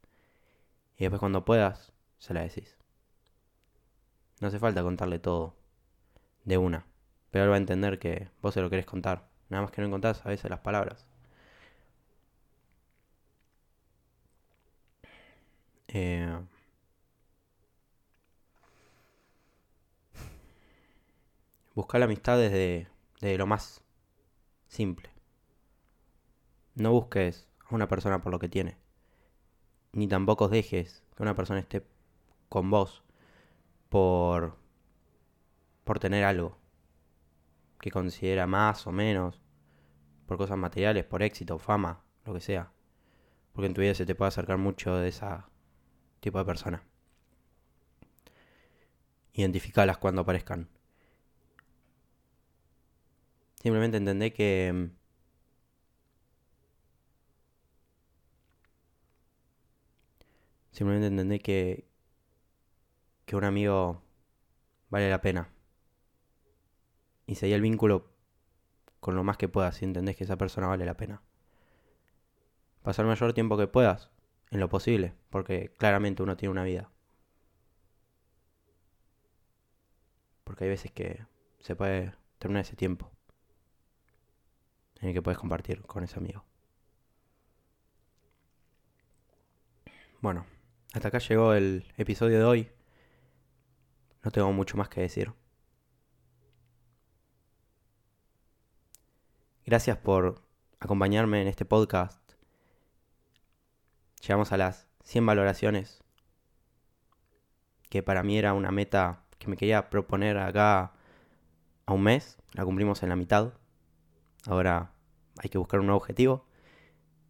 Y 0.97 1.04
después 1.04 1.19
cuando 1.19 1.45
puedas, 1.45 1.93
se 2.17 2.34
la 2.34 2.41
decís. 2.41 2.75
No 4.39 4.47
hace 4.47 4.60
falta 4.60 4.82
contarle 4.84 5.19
todo 5.19 5.56
de 6.43 6.58
una. 6.58 6.88
Pero 7.30 7.45
él 7.45 7.51
va 7.51 7.56
a 7.56 7.60
entender 7.60 7.99
que 7.99 8.30
vos 8.41 8.54
se 8.56 8.62
lo 8.62 8.69
querés 8.69 8.88
contar. 8.88 9.30
Nada 9.49 9.63
más 9.63 9.71
que 9.71 9.82
no 9.82 9.88
encontrás 9.88 10.25
a 10.25 10.30
veces 10.30 10.49
las 10.49 10.62
palabras. 10.62 11.08
Eh... 15.88 16.39
Buscar 21.75 21.99
la 21.99 22.06
amistad 22.06 22.38
desde, 22.38 22.88
desde 23.21 23.38
lo 23.38 23.47
más 23.47 23.81
Simple. 24.72 25.10
No 26.76 26.94
busques 26.94 27.46
a 27.68 27.76
una 27.76 27.90
persona 27.90 28.22
por 28.22 28.32
lo 28.32 28.40
que 28.40 28.48
tiene. 28.48 28.78
Ni 29.92 30.08
tampoco 30.08 30.48
dejes 30.48 31.04
que 31.14 31.24
una 31.24 31.36
persona 31.36 31.60
esté 31.60 31.86
con 32.48 32.70
vos 32.70 33.04
por 33.90 34.58
por 35.84 36.00
tener 36.00 36.24
algo 36.24 36.58
que 37.82 37.92
considera 37.92 38.48
más 38.48 38.88
o 38.88 38.94
menos, 38.94 39.42
por 40.26 40.38
cosas 40.38 40.58
materiales, 40.58 41.04
por 41.04 41.22
éxito, 41.22 41.60
fama, 41.60 42.06
lo 42.24 42.34
que 42.34 42.40
sea. 42.40 42.72
Porque 43.52 43.68
en 43.68 43.74
tu 43.74 43.82
vida 43.82 43.94
se 43.94 44.06
te 44.06 44.16
puede 44.16 44.30
acercar 44.30 44.58
mucho 44.58 44.96
de 44.96 45.10
ese 45.10 45.26
tipo 46.22 46.38
de 46.38 46.46
persona. 46.46 46.82
Identificalas 49.34 49.98
cuando 49.98 50.22
aparezcan. 50.22 50.70
Simplemente 53.62 53.97
entendé 53.97 54.34
que... 54.34 54.71
Mm, 54.74 54.91
simplemente 60.71 61.08
entendé 61.08 61.39
que... 61.39 61.86
Que 63.26 63.36
un 63.36 63.43
amigo 63.43 64.02
vale 64.89 65.10
la 65.10 65.21
pena. 65.21 65.50
Y 67.28 67.36
seguí 67.36 67.54
el 67.54 67.62
vínculo 67.62 68.12
con 69.00 69.15
lo 69.15 69.24
más 69.24 69.38
que 69.38 69.47
puedas 69.47 69.76
si 69.78 69.86
entendés 69.86 70.17
que 70.17 70.24
esa 70.24 70.38
persona 70.38 70.67
vale 70.67 70.86
la 70.86 70.97
pena. 70.97 71.21
Pasar 72.82 73.06
el 73.06 73.10
mayor 73.10 73.34
tiempo 73.34 73.58
que 73.58 73.67
puedas, 73.67 74.10
en 74.50 74.60
lo 74.60 74.69
posible, 74.69 75.13
porque 75.30 75.71
claramente 75.78 76.24
uno 76.24 76.36
tiene 76.36 76.52
una 76.52 76.63
vida. 76.63 76.89
Porque 80.43 80.63
hay 80.65 80.69
veces 80.71 80.91
que 80.91 81.26
se 81.60 81.76
puede 81.76 82.13
terminar 82.39 82.63
ese 82.63 82.76
tiempo. 82.76 83.12
En 85.02 85.10
el 85.10 85.14
que 85.14 85.22
puedes 85.22 85.38
compartir 85.38 85.82
con 85.82 86.04
ese 86.04 86.18
amigo. 86.18 86.46
Bueno, 90.22 90.46
hasta 90.94 91.08
acá 91.08 91.18
llegó 91.18 91.54
el 91.54 91.92
episodio 91.98 92.38
de 92.38 92.44
hoy. 92.44 92.72
No 94.24 94.30
tengo 94.30 94.52
mucho 94.54 94.78
más 94.78 94.88
que 94.88 95.02
decir. 95.02 95.34
Gracias 99.66 99.98
por 99.98 100.44
acompañarme 100.80 101.42
en 101.42 101.48
este 101.48 101.66
podcast. 101.66 102.22
Llegamos 104.22 104.52
a 104.52 104.58
las 104.58 104.88
100 105.04 105.26
valoraciones, 105.26 106.04
que 107.90 108.04
para 108.04 108.22
mí 108.22 108.38
era 108.38 108.54
una 108.54 108.72
meta 108.72 109.24
que 109.40 109.48
me 109.48 109.58
quería 109.58 109.90
proponer 109.90 110.38
acá 110.38 110.94
a 111.88 111.94
un 111.94 112.04
mes. 112.04 112.38
La 112.54 112.64
cumplimos 112.64 113.02
en 113.02 113.10
la 113.10 113.16
mitad. 113.16 113.54
Ahora 114.45 114.93
hay 115.38 115.49
que 115.49 115.58
buscar 115.58 115.80
un 115.80 115.88
nuevo 115.88 115.97
objetivo. 115.97 116.45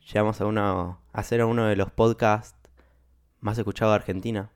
Llegamos 0.07 0.39
a, 0.41 0.45
uno, 0.45 1.01
a 1.13 1.45
uno 1.45 1.65
de 1.65 1.75
los 1.75 1.91
podcasts 1.91 2.57
más 3.39 3.57
escuchados 3.57 3.91
de 3.91 3.95
Argentina, 3.95 4.51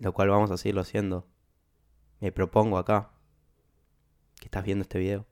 lo 0.00 0.12
cual 0.12 0.30
vamos 0.30 0.50
a 0.50 0.56
seguirlo 0.56 0.80
haciendo. 0.80 1.26
Me 2.20 2.32
propongo 2.32 2.78
acá, 2.78 3.10
que 4.38 4.46
estás 4.46 4.64
viendo 4.64 4.82
este 4.82 4.98
video 4.98 5.26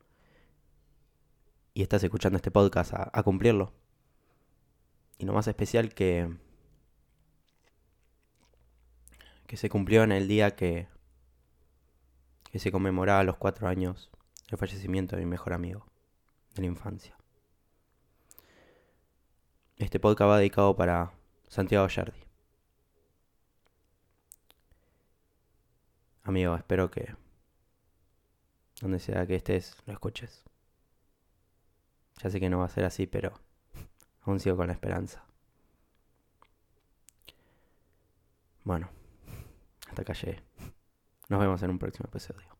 y 1.74 1.82
estás 1.82 2.02
escuchando 2.04 2.36
este 2.36 2.50
podcast, 2.50 2.92
a, 2.94 3.10
a 3.12 3.22
cumplirlo. 3.22 3.72
Y 5.18 5.24
lo 5.24 5.32
más 5.32 5.48
especial 5.48 5.94
que, 5.94 6.36
que 9.46 9.56
se 9.56 9.70
cumplió 9.70 10.02
en 10.02 10.12
el 10.12 10.28
día 10.28 10.54
que, 10.56 10.88
que 12.50 12.58
se 12.58 12.70
conmemoraba 12.70 13.24
los 13.24 13.36
cuatro 13.36 13.66
años 13.66 14.10
el 14.48 14.58
fallecimiento 14.58 15.16
de 15.16 15.22
mi 15.22 15.30
mejor 15.30 15.52
amigo 15.52 15.86
de 16.58 16.62
la 16.62 16.66
infancia. 16.66 17.16
Este 19.76 20.00
podcast 20.00 20.28
va 20.28 20.38
dedicado 20.38 20.74
para 20.74 21.12
Santiago 21.46 21.86
Yardi. 21.86 22.18
Amigo, 26.24 26.56
espero 26.56 26.90
que 26.90 27.14
donde 28.80 28.98
sea 28.98 29.26
que 29.26 29.36
estés 29.36 29.76
lo 29.86 29.92
escuches. 29.92 30.44
Ya 32.22 32.28
sé 32.28 32.40
que 32.40 32.50
no 32.50 32.58
va 32.58 32.64
a 32.64 32.70
ser 32.70 32.84
así, 32.84 33.06
pero 33.06 33.32
aún 34.22 34.40
sigo 34.40 34.56
con 34.56 34.66
la 34.66 34.72
esperanza. 34.72 35.24
Bueno, 38.64 38.90
hasta 39.88 40.02
acá 40.02 40.12
llegué. 40.12 40.42
Nos 41.28 41.40
vemos 41.40 41.62
en 41.62 41.70
un 41.70 41.78
próximo 41.78 42.08
episodio. 42.08 42.57